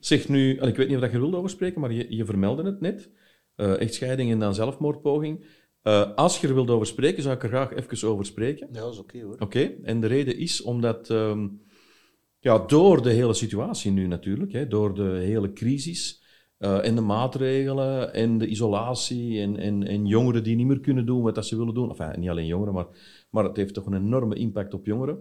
[0.00, 2.24] Zeg nu, en ik weet niet of dat je wilde over spreken, maar je, je
[2.24, 3.10] vermeldde het net.
[3.54, 5.46] Eh, echtscheiding en dan zelfmoordpoging.
[5.82, 8.68] Eh, als je er wilde over spreken, zou ik er graag even over spreken.
[8.72, 9.36] Ja, dat is oké hoor.
[9.38, 11.48] Oké, en de reden is omdat ehm,
[12.38, 16.23] ja, door de hele situatie nu natuurlijk, hè, door de hele crisis,
[16.64, 21.06] Uh, en de maatregelen en de isolatie en, en, en jongeren die niet meer kunnen
[21.06, 21.88] doen wat ze willen doen.
[21.88, 22.86] Enfin, niet alleen jongeren, maar,
[23.30, 25.18] maar het heeft toch een enorme impact op jongeren.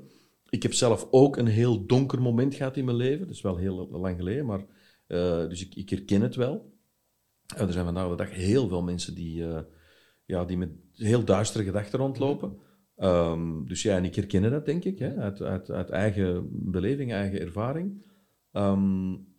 [0.49, 3.25] Ik heb zelf ook een heel donker moment gehad in mijn leven.
[3.25, 6.73] Dat is wel heel lang geleden, maar uh, dus ik, ik herken het wel.
[7.55, 9.43] Uh, er zijn vandaag de dag heel veel mensen die,
[10.25, 12.57] ja, die met heel duistere gedachten rondlopen.
[12.97, 17.11] Um, dus ja, en ik herken dat, denk ik, hè, uit, uit, uit eigen beleving,
[17.11, 18.05] eigen ervaring.
[18.51, 19.31] Um,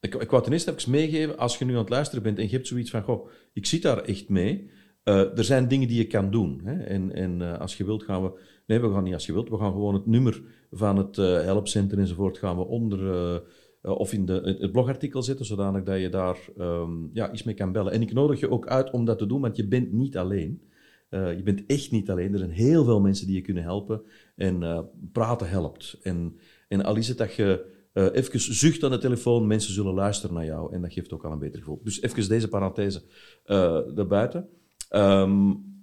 [0.00, 2.44] ik, ik wou ten eerste even meegeven, als je nu aan het luisteren bent en
[2.44, 4.70] je hebt zoiets van, goh, ik zit daar echt mee.
[5.04, 6.60] Uh, er zijn dingen die je kan doen.
[6.64, 6.82] Hè?
[6.82, 8.40] En, en uh, als je wilt gaan we...
[8.66, 9.48] Nee, we gaan niet als je wilt.
[9.48, 13.42] We gaan gewoon het nummer van het uh, helpcenter enzovoort gaan we onder...
[13.82, 17.72] of in de, het blogartikel zetten, zodanig dat je daar um, ja, iets mee kan
[17.72, 17.92] bellen.
[17.92, 20.62] En ik nodig je ook uit om dat te doen, want je bent niet alleen.
[21.10, 22.32] je bent echt niet alleen.
[22.32, 24.02] Er zijn heel veel mensen die je kunnen helpen.
[24.36, 25.98] En praten helpt.
[26.02, 26.36] En,
[26.68, 30.34] en al is het dat je uh, even zucht aan de telefoon, mensen zullen luisteren
[30.34, 31.80] naar jou en dat geeft ook al een beter gevoel.
[31.82, 33.02] Dus even deze parenthese
[33.46, 34.48] uh, erbuiten.
[34.90, 35.74] Um,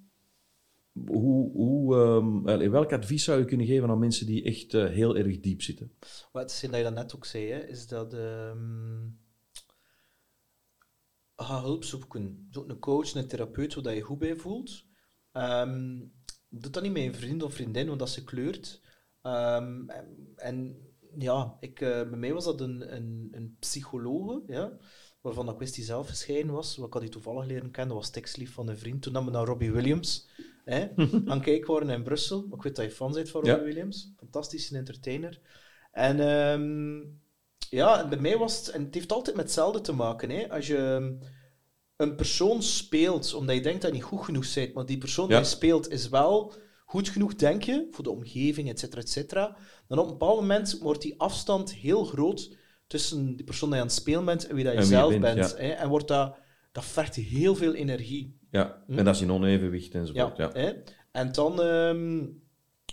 [0.94, 5.18] hoe, hoe, um, welk advies zou je kunnen geven aan mensen die echt uh, heel
[5.18, 5.92] erg diep zitten?
[6.32, 9.20] Wat is dat je dat net ook zei, is dat um,
[11.36, 12.48] ga hulp zoeken.
[12.52, 14.86] Zoek een coach, een therapeut, waar je goed bij voelt.
[16.50, 18.82] Doe dat niet met een vriend of vriendin, want dat ze kleurt.
[20.36, 24.78] En ja, ik, uh, bij mij was dat een, een, een psychologe, ja,
[25.22, 26.76] waarvan ik wist die zelf gescheiden was.
[26.76, 29.02] Wat ik had die toevallig leren kennen, was tekstlief van een vriend.
[29.02, 30.30] Toen nam we naar Robbie Williams
[30.66, 30.88] hè,
[31.32, 32.48] aan kijken waren in Brussel.
[32.54, 34.14] ik weet dat je fan bent van Robbie Williams.
[34.18, 35.40] Fantastische entertainer.
[35.92, 37.22] En um,
[37.70, 38.70] ja, bij mij was het...
[38.70, 40.30] En het heeft altijd met hetzelfde te maken.
[40.30, 40.50] Hè.
[40.50, 41.18] Als je
[41.96, 45.28] een persoon speelt, omdat je denkt dat je niet goed genoeg bent, maar die persoon
[45.28, 46.54] die je speelt is wel
[46.86, 49.58] goed genoeg denk je, voor de omgeving, et cetera, et cetera,
[49.88, 52.56] dan op een bepaald moment wordt die afstand heel groot
[52.88, 55.58] tussen die persoon die je aan het spelen bent en wie dat je zelf bent.
[55.58, 55.70] hè?
[55.70, 56.36] En wordt dat,
[56.72, 58.38] dat vergt heel veel energie.
[58.50, 58.98] Ja, hm?
[58.98, 60.38] en dat is in onevenwicht enzovoort.
[60.38, 60.60] Ja, ja.
[60.60, 60.74] Hè?
[61.12, 62.42] En dan, um,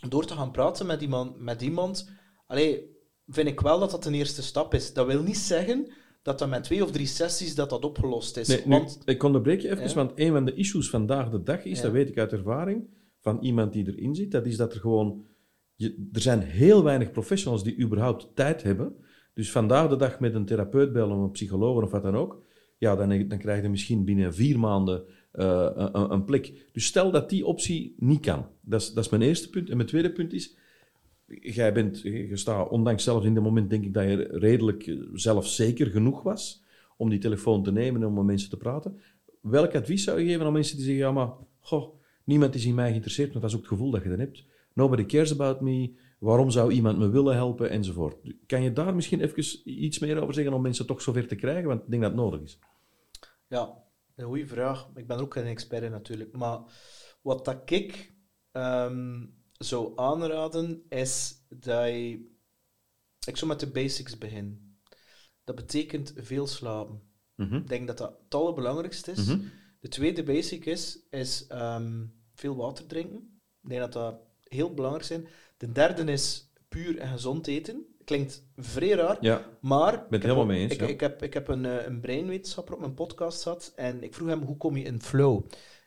[0.08, 2.10] door te gaan praten met iemand, met iemand
[2.46, 4.92] allee, vind ik wel dat dat een eerste stap is.
[4.92, 8.48] Dat wil niet zeggen dat dat met twee of drie sessies dat dat opgelost is.
[8.48, 11.64] Nee, want, nu, ik onderbreek je even, want een van de issues vandaag de dag
[11.64, 12.88] is, dat weet ik uit ervaring,
[13.20, 15.24] van iemand die erin zit, dat is dat er gewoon...
[16.12, 18.94] Er zijn heel weinig professionals die überhaupt tijd hebben.
[19.34, 22.42] Dus vandaag de dag met een therapeut bellen of een psycholoog of wat dan ook,
[22.78, 25.04] ja, dan, dan krijg je misschien binnen vier maanden
[25.34, 26.68] uh, een, een, plek.
[26.72, 28.46] Dus stel dat die optie niet kan.
[28.60, 29.70] Dat is, dat is mijn eerste punt.
[29.70, 30.56] En mijn tweede punt is,
[31.26, 36.22] jij bent, je ondanks zelfs in het moment denk ik dat je redelijk zelfzeker genoeg
[36.22, 36.64] was
[36.96, 39.00] om die telefoon te nemen en om met mensen te praten.
[39.40, 42.00] Welk advies zou je geven aan mensen die zeggen, ja maar, goh,
[42.30, 44.44] Niemand is in mij geïnteresseerd, want dat is ook het gevoel dat je dan hebt.
[44.80, 45.98] Nobody cares about me.
[46.18, 47.70] Waarom zou iemand me willen helpen?
[47.70, 48.16] Enzovoort.
[48.46, 51.68] Kan je daar misschien even iets meer over zeggen om mensen toch zover te krijgen?
[51.68, 52.58] Want ik denk dat het nodig is.
[53.46, 53.84] Ja,
[54.16, 54.90] een goede vraag.
[54.94, 56.32] Ik ben ook geen expert natuurlijk.
[56.32, 56.60] Maar
[57.22, 58.14] wat dat ik
[58.52, 62.28] um, zou aanraden, is dat je...
[63.26, 64.78] Ik zou met de basics beginnen.
[65.44, 67.02] Dat betekent veel slapen.
[67.34, 67.54] Mhm.
[67.54, 69.26] Ik denk dat dat het allerbelangrijkste is.
[69.26, 69.40] Mhm.
[69.80, 73.40] De tweede basic is, is ehm, veel water drinken.
[73.62, 75.20] Ik denk dat dat heel belangrijk is.
[75.56, 77.84] De derde is puur en gezond eten.
[78.04, 79.94] Klinkt vrij raar, ja, maar...
[79.94, 80.72] Ik ben het helemaal mee eens.
[80.72, 84.14] Ik, ik, heb, ik heb een, eh, een breinwetenschapper op mijn podcast gehad en ik
[84.14, 85.44] vroeg hem, hoe kom je in flow?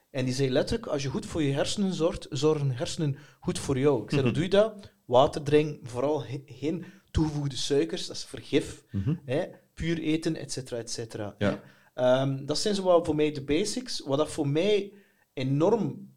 [0.09, 3.79] En die zei letterlijk, als je goed voor je hersenen zorgt, zorgen hersenen goed voor
[3.79, 4.03] jou.
[4.03, 4.91] Ik zei, hoe doe je dat?
[5.05, 8.83] Water drinken, vooral geen toegevoegde suikers, dat is vergif.
[8.91, 9.45] Mm hè?
[9.73, 11.35] Puur eten, et cetera, et cetera.
[11.37, 11.61] Ja.
[12.21, 13.99] Um, dat zijn zo wel voor mij de basics.
[13.99, 14.93] Wat dat voor mij
[15.33, 16.13] enorm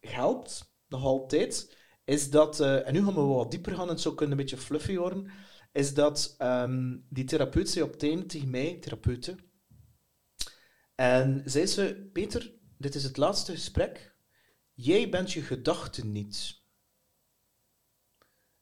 [0.00, 1.76] helpt, nog altijd,
[2.10, 4.62] is dat, uh, en nu gaan we wat dieper gaan, het zou kunnen een beetje
[4.62, 5.30] fluffy worden,
[5.72, 9.36] is dat um, die therapeut zei op einde tegen mij, therapeute,
[10.94, 14.16] en zei ze, Peter, dit is het laatste gesprek,
[14.74, 16.62] jij bent je gedachten niet.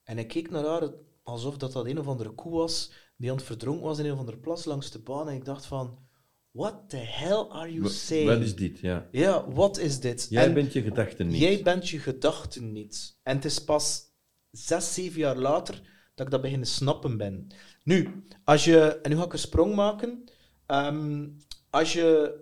[0.02, 0.92] En ik keek naar haar
[1.22, 4.12] alsof dat, dat een of andere koe was, die aan het verdronken was in een
[4.12, 6.07] of andere plas langs de baan, en ik dacht van
[6.50, 8.28] What the hell are you saying?
[8.28, 8.78] Wat is dit?
[8.78, 10.26] Ja, ja wat is dit?
[10.30, 11.40] Jij bent je gedachten niet.
[11.40, 13.18] Jij bent je gedachten niet.
[13.22, 14.02] En het is pas
[14.50, 15.82] zes, zeven jaar later
[16.14, 17.46] dat ik dat beginnen snappen ben.
[17.84, 20.24] Nu, als je, en nu ga ik een sprong maken.
[20.66, 21.36] Um,
[21.70, 22.34] als je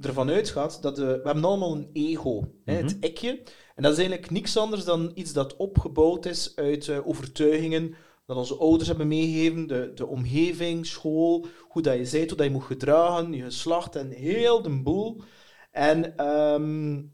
[0.00, 3.04] ervan uitgaat dat we, we hebben allemaal een ego, hè, het mhm.
[3.04, 3.42] ikje.
[3.74, 7.94] En dat is eigenlijk niks anders dan iets dat opgebouwd is uit uh, overtuigingen
[8.26, 12.46] dat onze ouders hebben meegegeven, de, de omgeving, school, hoe dat je zei, hoe dat
[12.46, 15.22] je moet gedragen, je geslacht en heel de boel.
[15.70, 17.12] En, um,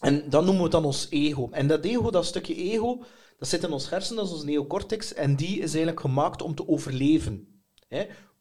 [0.00, 1.48] en dan noemen we dan ons ego.
[1.50, 3.02] En dat ego, dat stukje ego,
[3.38, 6.54] dat zit in ons hersenen, dat is ons neocortex, en die is eigenlijk gemaakt om
[6.54, 7.62] te overleven.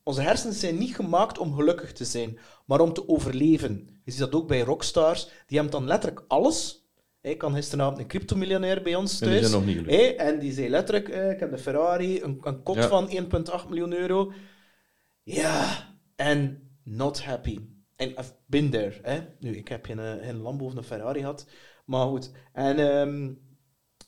[0.04, 4.02] Onze hersenen zijn niet gemaakt om gelukkig te zijn, maar om te overleven.
[4.04, 5.24] Je ziet dat ook bij rockstars.
[5.24, 6.79] Die hebben dan letterlijk alles.
[7.22, 9.49] Ik kan gisteravond een cryptomiljonair bij ons En die thuis.
[9.51, 10.07] zijn nog niet gelukkig.
[10.07, 12.88] Hé, en die zei letterlijk, eh, ik heb de Ferrari, een, een kot Ja.
[12.88, 14.32] van 1,8 miljoen euro.
[15.24, 17.59] Ja, en not happy.
[17.95, 18.93] En I've been there.
[19.01, 19.20] Hè?
[19.39, 21.47] Nu, ik heb geen, eh, geen Lambo of een Ferrari gehad.
[21.86, 22.32] Maar goed.
[22.53, 23.34] En, ehm,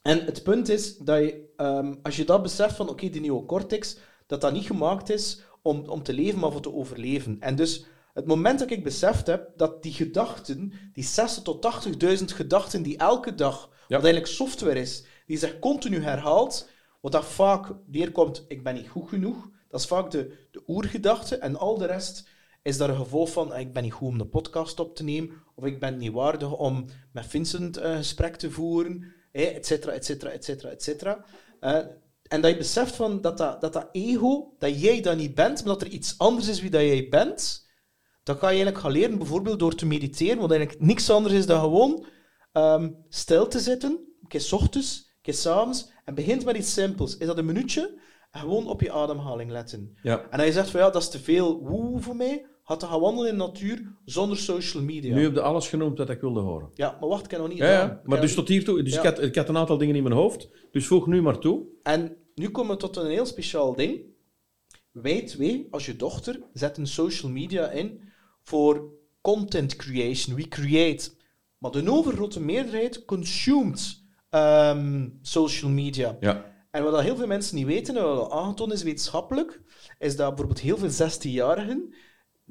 [0.01, 3.97] en het punt is dat je, ehm, als je dat beseft van, oké, die neocortex,
[4.27, 7.37] dat dat niet gemaakt is om, om te leven, maar voor te overleven.
[7.39, 11.85] En dus, het moment dat ik beseft heb dat die gedachten, die 60 tot
[12.19, 16.69] 80.000 gedachten die elke dag, wat eigenlijk software is, die zich continu herhaalt,
[17.01, 21.35] wat dat vaak neerkomt, ik ben niet goed genoeg, dat is vaak de, de oergedachte,
[21.35, 22.29] en al de rest
[22.61, 25.03] is daar een gevolg van, ah, ik ben niet goed om de podcast op te
[25.03, 29.65] nemen, of ik ben niet waardig om met Vincent een gesprek te voeren, eh, et
[29.65, 31.25] cetera, et cetera, et cetera, et cetera.
[31.59, 31.77] Eh,
[32.23, 35.63] en dat je beseft van dat, dat, dat dat ego, dat jij dat niet bent,
[35.63, 37.69] maar dat er iets anders is wie dat jij bent,
[38.23, 41.45] dat ga je eigenlijk gaan leren, bijvoorbeeld door te mediteren, wat eigenlijk niks anders is
[41.45, 42.05] dan gewoon
[42.51, 43.91] ehm, stil te zitten,
[44.21, 47.17] een keer 's ochtends, een keer 's avonds, en begint met iets simpels.
[47.17, 47.99] Is dat een minuutje?
[48.31, 49.97] En gewoon op je ademhaling letten.
[50.03, 50.21] Ja.
[50.29, 52.89] En als je zegt van ja, dat is te veel woe voor mij, ga dan
[52.89, 55.15] gaan wandelen in de natuur zonder social media.
[55.15, 56.69] Nu heb je alles genoemd dat ik wilde horen.
[56.73, 57.83] Ja, maar wacht, ik heb nog niet Ja, ja.
[57.83, 58.83] Ik maar heb- dus tot hiertoe.
[58.83, 58.99] Dus Ja.
[58.99, 60.49] ik, had, ik had een aantal dingen in mijn hoofd.
[60.71, 61.63] Dus voeg nu maar toe.
[61.83, 64.01] En nu komen we tot een heel speciaal ding.
[64.91, 68.01] Wij twee, als je dochter, zetten social media in
[68.43, 70.35] voor content creation.
[70.35, 71.11] We create.
[71.57, 76.17] Maar de overgrote meerderheid consumed ehm, social media.
[76.19, 76.49] Ja.
[76.71, 79.61] En wat heel veel mensen niet weten, en wat aangetoond is wetenschappelijk,
[79.99, 81.93] is dat bijvoorbeeld heel veel 16-jarigen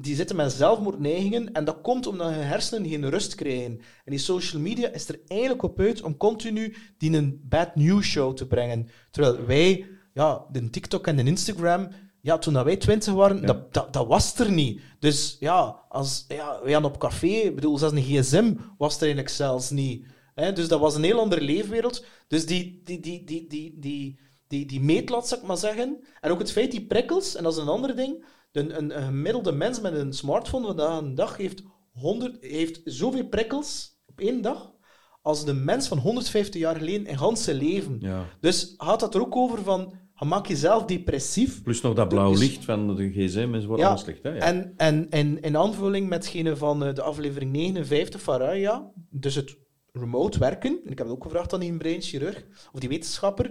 [0.03, 3.81] die zitten met zelfmoordneigingen en dat komt omdat hun hersenen geen rust krijgen.
[4.05, 8.07] En die social media is er eigenlijk op uit om continu die een bad news
[8.07, 8.89] show te brengen.
[9.11, 11.89] Terwijl wij, ja, de TikTok en de Instagram,
[12.23, 14.81] ja, toen dat wij twintig waren, dat, dat, dat was er niet.
[14.99, 19.01] Dus ja, als, ja, wij hadden op café, ik bedoel, zelfs een gsm was er
[19.01, 20.07] eigenlijk zelfs niet.
[20.35, 20.53] Hè?
[20.53, 22.05] Dus dat was een heel andere leefwereld.
[22.29, 26.05] Dus die, die, die, die, die, die, die, die meetlat, zou ik maar zeggen.
[26.21, 29.05] En ook het feit, die prikkels, en dat is een ander ding, een, een, een
[29.05, 31.63] gemiddelde mens met een smartphone vandaag een dag heeft,
[31.93, 34.73] 100, heeft zoveel prikkels op één dag
[35.23, 37.97] als de mens van 150 jaar geleden in zijn leven.
[38.01, 38.27] Ja.
[38.41, 41.63] Dus gaat dat er ook over van, je maakt jezelf depressief.
[41.63, 44.23] Plus nog dat blauw Dus- licht van de gsm zo wordt Ja, slecht.
[44.23, 44.31] Hè?
[44.31, 44.41] Ja.
[44.41, 49.35] En, en, en in aanvulling met hetgene van eh, de aflevering 59 van Raya, dus
[49.35, 49.57] het
[49.93, 53.51] remote werken, en ik heb het ook gevraagd aan die brainchirurg, of die wetenschapper,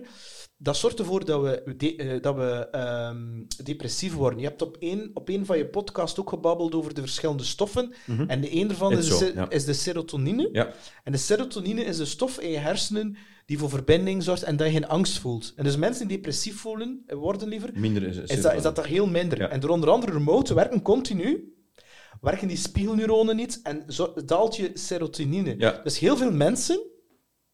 [0.57, 4.39] dat zorgt ervoor dat we, de- eh, dat we ehm, depressief worden.
[4.39, 7.93] Je hebt op één, op één van je podcast ook gebabbeld over de verschillende stoffen,
[8.27, 9.17] en de een daarvan is, Mhm.
[9.17, 9.49] zo, de, ja.
[9.49, 10.49] is de serotonine.
[10.51, 10.73] ja.
[11.03, 13.17] En de serotonine is de stof in je hersenen
[13.49, 15.53] die voor verbinding zorgt en dat je geen angst voelt.
[15.55, 18.75] En dus mensen die depressief voelen, eh, worden liever, Minder is, is dat, is dat
[18.75, 19.39] toch heel minder.
[19.39, 19.47] Ja.
[19.47, 21.53] En door onder andere remote werken continu,
[22.21, 25.55] werken die spiegelneuronen niet en zo, daalt je serotonine.
[25.57, 25.81] Ja.
[25.83, 26.81] Dus heel veel mensen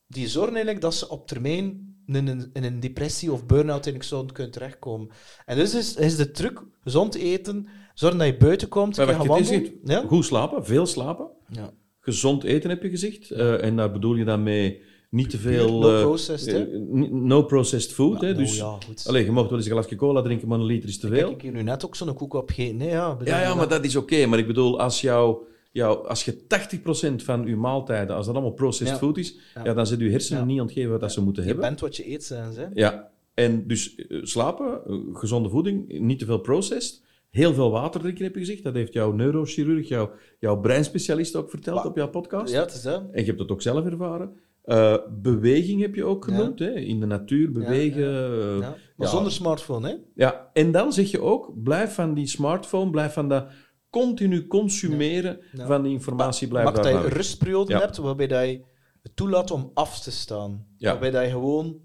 [0.08, 4.04] die zorgen eigenlijk dat ze op termijn in een, in een depressie of burn-out eigenlijk
[4.04, 5.10] zouden kunnen terechtkomen.
[5.46, 9.22] En dus is, is de truc gezond eten, zorgen dat je buiten komt, Maar gaan
[9.22, 9.80] is wandelen.
[9.84, 10.04] Ja?
[10.08, 11.30] goed slapen, veel slapen.
[11.50, 11.74] Ja.
[12.00, 13.32] Gezond eten heb je gezegd.
[13.32, 15.80] Eh, en daar bedoel je dan mee niet te veel...
[15.80, 16.72] no eh, processed, hè?
[16.72, 16.80] eh,
[17.12, 18.22] no processed food.
[18.22, 18.34] hè?
[18.36, 19.04] Dus, ja, goed.
[19.08, 21.20] Allee, je mag wel eens een glasje cola drinken, maar een liter is te Kijk,
[21.20, 21.30] veel.
[21.32, 22.78] ik heb nu net ook zo'n koek opgegeten.
[22.78, 24.26] Nee, ja, Ja, ja, maar dat is oké.
[24.26, 25.38] Maar ik bedoel, als, jou,
[25.72, 28.98] jou, als je 80% van je maaltijden, als dat allemaal processed Ja.
[28.98, 29.64] food is, ja.
[29.64, 29.74] Ja.
[29.74, 30.46] dan zit je hersenen Ja.
[30.48, 31.68] niet aan het geven wat dat ze moeten Je hebben.
[31.68, 32.68] bent wat je eet, zijn ze.
[32.74, 34.82] Ja, en dus eh, slapen,
[35.14, 37.04] gezonde voeding, niet te veel processed.
[37.30, 38.64] Heel veel water drinken, heb je gezegd.
[38.64, 42.54] Dat heeft jouw neurochirurg, jouw, jouw breinspecialist ook verteld Maar- op jouw podcast.
[42.54, 43.04] Ja, het is dat.
[43.12, 44.34] En je hebt dat ook zelf ervaren.
[44.66, 46.72] Eh, beweging heb je ook genoemd, hè?
[46.72, 48.04] in de natuur bewegen.
[48.04, 48.76] eh, Ja.
[48.96, 49.96] Maar zonder smartphone, hè?
[50.16, 53.48] Ja, en dan zeg je ook, blijf van die smartphone, blijf van dat
[53.90, 57.14] continu consumeren van die informatie, Maak dat je daarvan een weg.
[57.18, 57.80] rustperiode Ja.
[57.80, 58.62] hebt waarbij dat je
[59.02, 60.68] het toelaat om af te staan.
[60.80, 61.80] Waarbij dat je gewoon...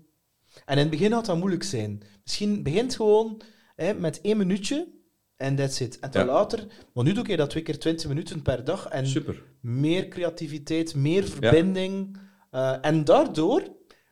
[0.65, 2.03] En in het begin had dat moeilijk zijn.
[2.25, 3.41] Misschien begint gewoon
[3.77, 4.89] hè, met één minuutje
[5.37, 5.99] en that's it.
[5.99, 6.33] En dan Ja.
[6.33, 6.67] later...
[6.95, 9.43] Maar nu doe je dat twee keer twintig minuten per dag en Super.
[9.61, 12.17] meer creativiteit, meer verbinding.
[12.51, 13.63] Eh, en daardoor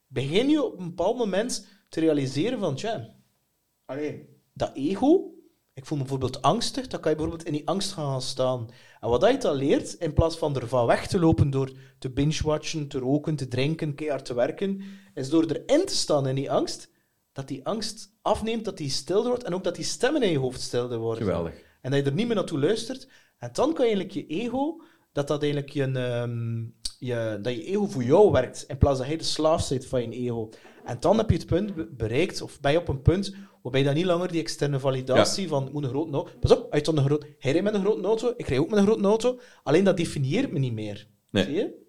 [0.07, 3.14] begin je op een bepaald moment te realiseren van, tja,
[3.84, 5.32] allee, dat ego,
[5.74, 8.68] ik voel me bijvoorbeeld angstig, dan kan je bijvoorbeeld in die angst gaan staan.
[9.01, 12.11] En wat dat je dan leert, in plaats van ervan weg te lopen door te
[12.11, 14.82] binge-watchen, te roken, te drinken, keihard te werken,
[15.14, 16.91] is door erin te staan in die angst,
[17.32, 20.39] dat die angst afneemt, dat die stilder wordt en ook dat die stemmen in je
[20.39, 21.24] hoofd stilder worden.
[21.24, 21.55] Geweldig.
[21.80, 23.09] En dat je er niet meer naartoe luistert.
[23.39, 24.82] En dan kan je eigenlijk je ego,
[25.12, 26.64] dat dat eigenlijk je, ehm,
[26.99, 30.01] je, dat je ego voor jou werkt, in plaats dat jij de slaaf bent van
[30.01, 30.49] je ego.
[30.84, 33.80] En dan heb je het punt be- bereikt, of ben je op een punt waarbij
[33.80, 36.30] je dan niet langer die externe validatie van, ik moet een grote auto...
[36.40, 37.22] Pas op, uit een groot...
[37.38, 39.38] Hij rijdt met een grote auto, ik rij ook met een grote auto.
[39.62, 41.09] Alleen dat definieert me niet meer.
[41.30, 41.44] Nee.
[41.44, 41.86] Zie je?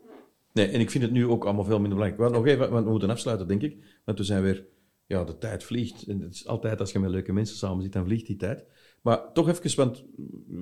[0.54, 2.32] Nee, en ik vind het nu ook allemaal veel minder belangrijk.
[2.32, 3.78] Wel, nog even, want we moeten afsluiten, denk ik.
[4.06, 4.66] Want we zijn weer...
[5.06, 6.08] Ja, de tijd vliegt.
[6.08, 8.66] En het is altijd als je met leuke mensen samen zit, dan vliegt die tijd.
[9.02, 10.04] Maar toch even, want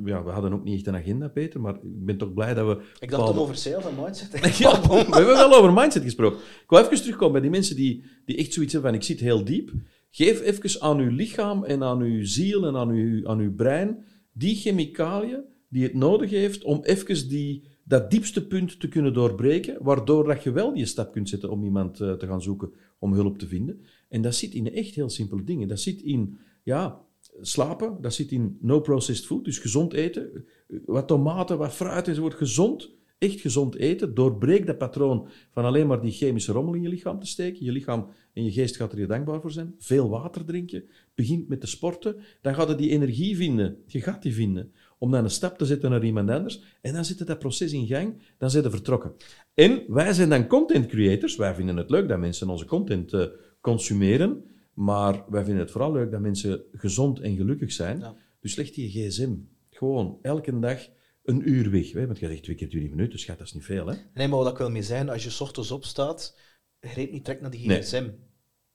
[0.06, 1.62] ja, we hadden ook niet echt een agenda, Peter.
[1.62, 2.84] Maar ik ben toch blij dat we...
[3.00, 4.32] Ik dacht om over sales en mindset.
[4.58, 6.40] Ja, we hebben wel over mindset gesproken.
[6.40, 9.20] Ik wil even terugkomen bij die mensen die, die echt zoiets hebben van, ik zit
[9.20, 9.72] heel diep.
[10.10, 14.06] Geef even aan uw lichaam en aan uw ziel en aan uw, aan uw brein
[14.32, 19.78] die chemicaliën die het nodig heeft om even die, dat diepste punt te kunnen doorbreken,
[19.84, 23.14] waardoor dat je wel die stap kunt zetten om iemand eh, te gaan zoeken om
[23.14, 23.82] hulp te vinden.
[24.10, 25.68] En dat zit in echt heel simpele dingen.
[25.68, 27.06] Dat zit in, ja,
[27.42, 30.46] slapen, dat zit in no processed food, dus gezond eten.
[30.86, 34.14] Wat tomaten, wat fruit enzovoort, gezond, echt gezond eten.
[34.14, 37.66] Doorbreek dat patroon van alleen maar die chemische rommel in je lichaam te steken.
[37.66, 39.76] Je lichaam en je geest gaat er je dankbaar voor zijn.
[39.78, 40.84] Veel water drinken.
[41.16, 42.16] Begint met te sporten.
[42.42, 43.78] Dan gaat je die energie vinden.
[43.86, 44.72] Je gaat die vinden.
[44.98, 46.62] Om dan een stap te zetten naar iemand anders.
[46.82, 48.22] En dan zit dat proces in gang.
[48.38, 49.14] Dan zijn ze vertrokken.
[49.54, 51.36] En wij zijn dan content creators.
[51.36, 53.26] Wij vinden het leuk dat mensen onze content uh,
[53.62, 54.44] consumeren.
[54.78, 58.00] Maar wij vinden het vooral leuk dat mensen gezond en gelukkig zijn.
[58.00, 58.16] Ja.
[58.40, 59.36] Dus leg die gsm
[59.70, 60.88] gewoon elke dag
[61.24, 61.92] een uur weg.
[61.92, 62.06] Hè?
[62.06, 63.88] Want je zegt twee keer 20 minuten, schat, dat is niet veel.
[63.88, 63.96] Hè?
[64.14, 66.40] Nee, maar wat ik wil mee zijn, als je 's ochtends opstaat,
[66.80, 67.82] greep niet trek naar die Nee.
[67.82, 68.10] gsm.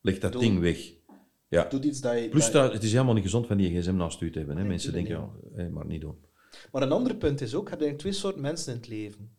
[0.00, 0.92] Leg dat Doe- ding weg.
[1.48, 1.64] Ja.
[1.68, 2.28] Doe iets dat je...
[2.28, 4.56] Plus, dat- het is helemaal niet gezond van die gsm naast u te hebben.
[4.56, 4.62] Hè?
[4.62, 6.16] Nee, mensen denken, ja, hé, maar niet doen.
[6.72, 9.30] Maar een ander punt is ook, je hebt eigenlijk twee soorten mensen in het leven.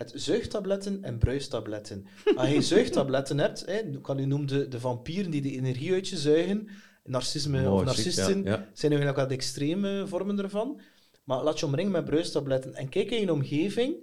[0.00, 2.06] Het zuigtabletten en bruistabletten.
[2.36, 5.92] Als je zuigtabletten hebt, hè, ik kan u noemen de, de vampieren die de energie
[5.92, 6.68] uit je zuigen,
[7.04, 8.68] narcisme of narcisten, ja, ja.
[8.72, 10.80] zijn eigenlijk wel de extreme vormen ervan.
[11.24, 13.96] Maar laat je omringen met bruistabletten en kijk in je omgeving,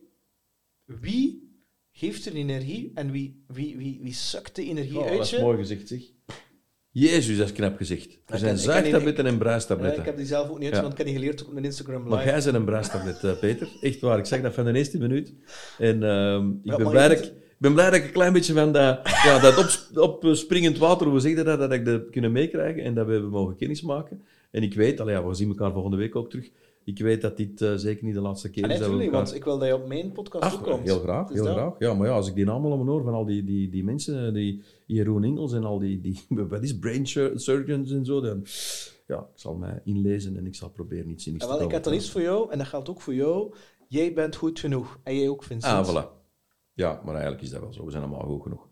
[0.86, 1.56] wie
[1.92, 5.30] geeft er energie en wie, wie, wie, wie sukt de energie Oh, uit dat is
[5.30, 5.40] je?
[5.40, 6.02] mooi gezegd, zeg.
[7.00, 8.18] Jezus, dat is knap gezegd.
[8.26, 10.00] Er zijn zuigtabletten en bruistabletten.
[10.00, 10.82] ik heb die zelf ook niet uit, Ja.
[10.82, 12.16] want ik heb die geleerd op mijn Instagram live.
[12.16, 13.68] Maar jij bent een bruistablet, eh, Peter.
[13.82, 14.18] Echt waar.
[14.18, 15.34] Ik zeg dat van de eerste minuut.
[15.78, 18.72] En ehm, ik, ben blij dat ik, ben blij dat ik een klein beetje van
[18.72, 22.84] dat, ja, dat op, opspringend water, hoe zeg je dat, dat ik dat kunnen meekrijgen
[22.84, 24.22] en dat we hebben mogen kennismaken.
[24.52, 26.50] En ik weet, allee, ja, we zien elkaar volgende week ook terug.
[26.88, 29.04] Ik weet dat dit eh, zeker niet de laatste keer Ah, is nee, dat we
[29.04, 29.26] tuurlijk, elkaar...
[29.32, 30.84] want ik wil dat je op mijn podcast Ach, komt.
[30.84, 31.56] heel graag, Dus heel dat.
[31.56, 31.76] graag.
[31.80, 34.34] Ja, maar ja, als ik die namen om hoor van al die, die, die mensen,
[34.34, 38.46] die Jeroen Ingels en al die, die wat is, brain sur- surgeons en zo, dan,
[39.08, 41.84] ja, ik zal mij inlezen en ik zal proberen iets Ja, te wel, ik heb
[41.84, 43.54] dan iets voor jou, en dat geldt ook voor jou.
[43.88, 45.00] Jij bent goed genoeg.
[45.04, 45.88] En jij ook, Vincent.
[45.88, 46.08] Ah, voilà.
[46.74, 47.86] Ja, maar eigenlijk is dat wel zo.
[47.86, 48.68] We zijn allemaal goed genoeg.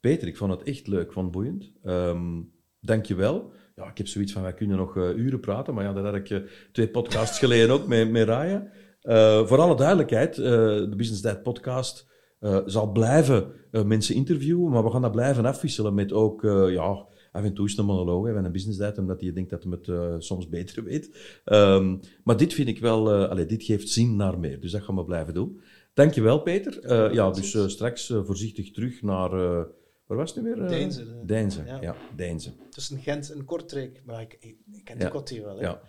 [0.00, 1.72] Peter, ik vond het echt leuk, ik vond het boeiend.
[1.82, 2.40] Ehm
[2.80, 3.52] Dank je wel.
[3.74, 6.14] Ja, ik heb zoiets van, wij kunnen nog eh, uren praten, maar ja, dat had
[6.14, 6.38] ik eh,
[6.72, 8.70] twee podcasts geleden ook met, met Raya.
[9.00, 12.12] Eh, voor alle duidelijkheid, de Business Dad podcast
[12.66, 17.54] zal blijven mensen interviewen, maar we gaan dat blijven afwisselen met ook, ja, af en
[17.54, 20.48] toe is een monoloog van een business dad, omdat hij denkt dat hij het soms
[20.48, 21.40] beter weet.
[21.44, 24.96] Ehm, maar dit vind ik wel, allee, dit geeft zin naar meer, dus dat gaan
[24.96, 25.60] we blijven doen.
[25.94, 26.80] Dankjewel, Peter.
[26.80, 29.30] Eh, ja, dus straks voorzichtig terug naar,
[30.06, 30.62] waar was het nu weer?
[30.62, 31.96] Eh, Deinze, de- Deinze, ja, ja.
[32.16, 32.52] Deinze.
[32.70, 34.02] Tussen Gent en Kortrijk.
[34.06, 35.20] Maar ik, ik, ik ken Ja.
[35.24, 35.56] die wel.
[35.56, 35.62] Hè.
[35.62, 35.80] Ja,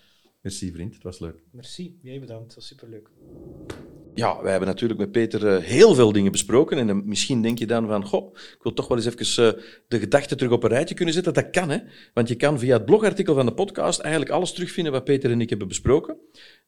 [0.41, 1.43] merci vriend, het was leuk.
[1.51, 1.99] Merci.
[2.01, 2.45] Jij bedankt.
[2.45, 3.09] Dat was superleuk.
[4.13, 6.77] Ja, wij hebben natuurlijk met Peter eh, heel veel dingen besproken.
[6.77, 9.61] En eh, misschien denk je dan van, goh, ik wil toch wel eens even eh,
[9.87, 11.33] de gedachten terug op een rijtje kunnen zetten.
[11.33, 11.77] Dat kan, hè.
[12.13, 15.41] Want je kan via het blogartikel van de podcast eigenlijk alles terugvinden wat Peter en
[15.41, 16.17] ik hebben besproken.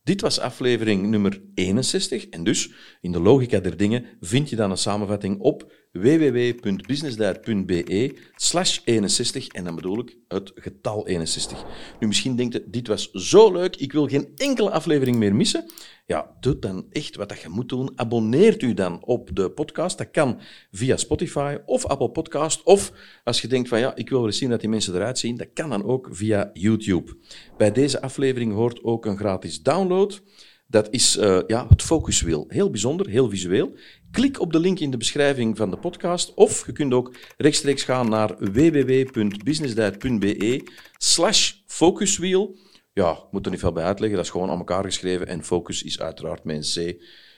[0.04, 2.30] Dit was aflevering nummer 61.
[2.30, 2.72] En dus,
[3.02, 9.48] in de logica der dingen, vind je dan een samenvatting op www.businessdiet.be slash 61.
[9.48, 11.66] En dan bedoel ik het getal 61.
[12.00, 15.72] Nu, misschien denkt je, dit was zo leuk, ik wil geen enkele aflevering meer missen.
[16.06, 17.92] Ja, doe dan echt wat dat je moet doen.
[17.96, 19.98] Abonneert u dan op de podcast.
[19.98, 20.40] Dat kan
[20.72, 22.64] via Spotify of Apple Podcast.
[22.64, 22.92] Of
[23.24, 25.38] als je denkt van ja, ik wil wel eens zien dat die mensen eruit zien,
[25.38, 27.16] dat kan dan ook via YouTube.
[27.58, 30.22] Bij deze aflevering hoort ook een gratis download.
[30.70, 32.46] Dat is eh, ja, het focuswiel.
[32.48, 33.78] Heel bijzonder, heel visueel.
[34.12, 36.34] Klik op de link in de beschrijving van de podcast.
[36.34, 42.58] Of je kunt ook rechtstreeks gaan naar www.businessdiet.be slash focuswiel.
[42.94, 44.18] Ja, ik moet er niet veel bij uitleggen.
[44.18, 45.28] Dat is gewoon aan elkaar geschreven.
[45.28, 46.96] En focus is uiteraard een C.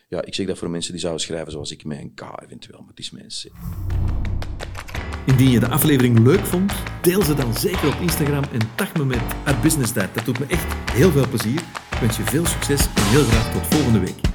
[0.09, 2.79] Ja, ik zeg dat voor mensen die zouden schrijven zoals ik, een K eventueel.
[2.79, 3.45] Maar het is een C.
[5.25, 9.05] Indien je de aflevering leuk vond, deel ze dan zeker op Instagram en tag me
[9.05, 9.21] met
[9.61, 10.13] @businessdad.
[10.13, 11.61] Dat doet me echt heel veel plezier.
[11.99, 14.28] Ik wens je veel succes en heel graag tot volgende week.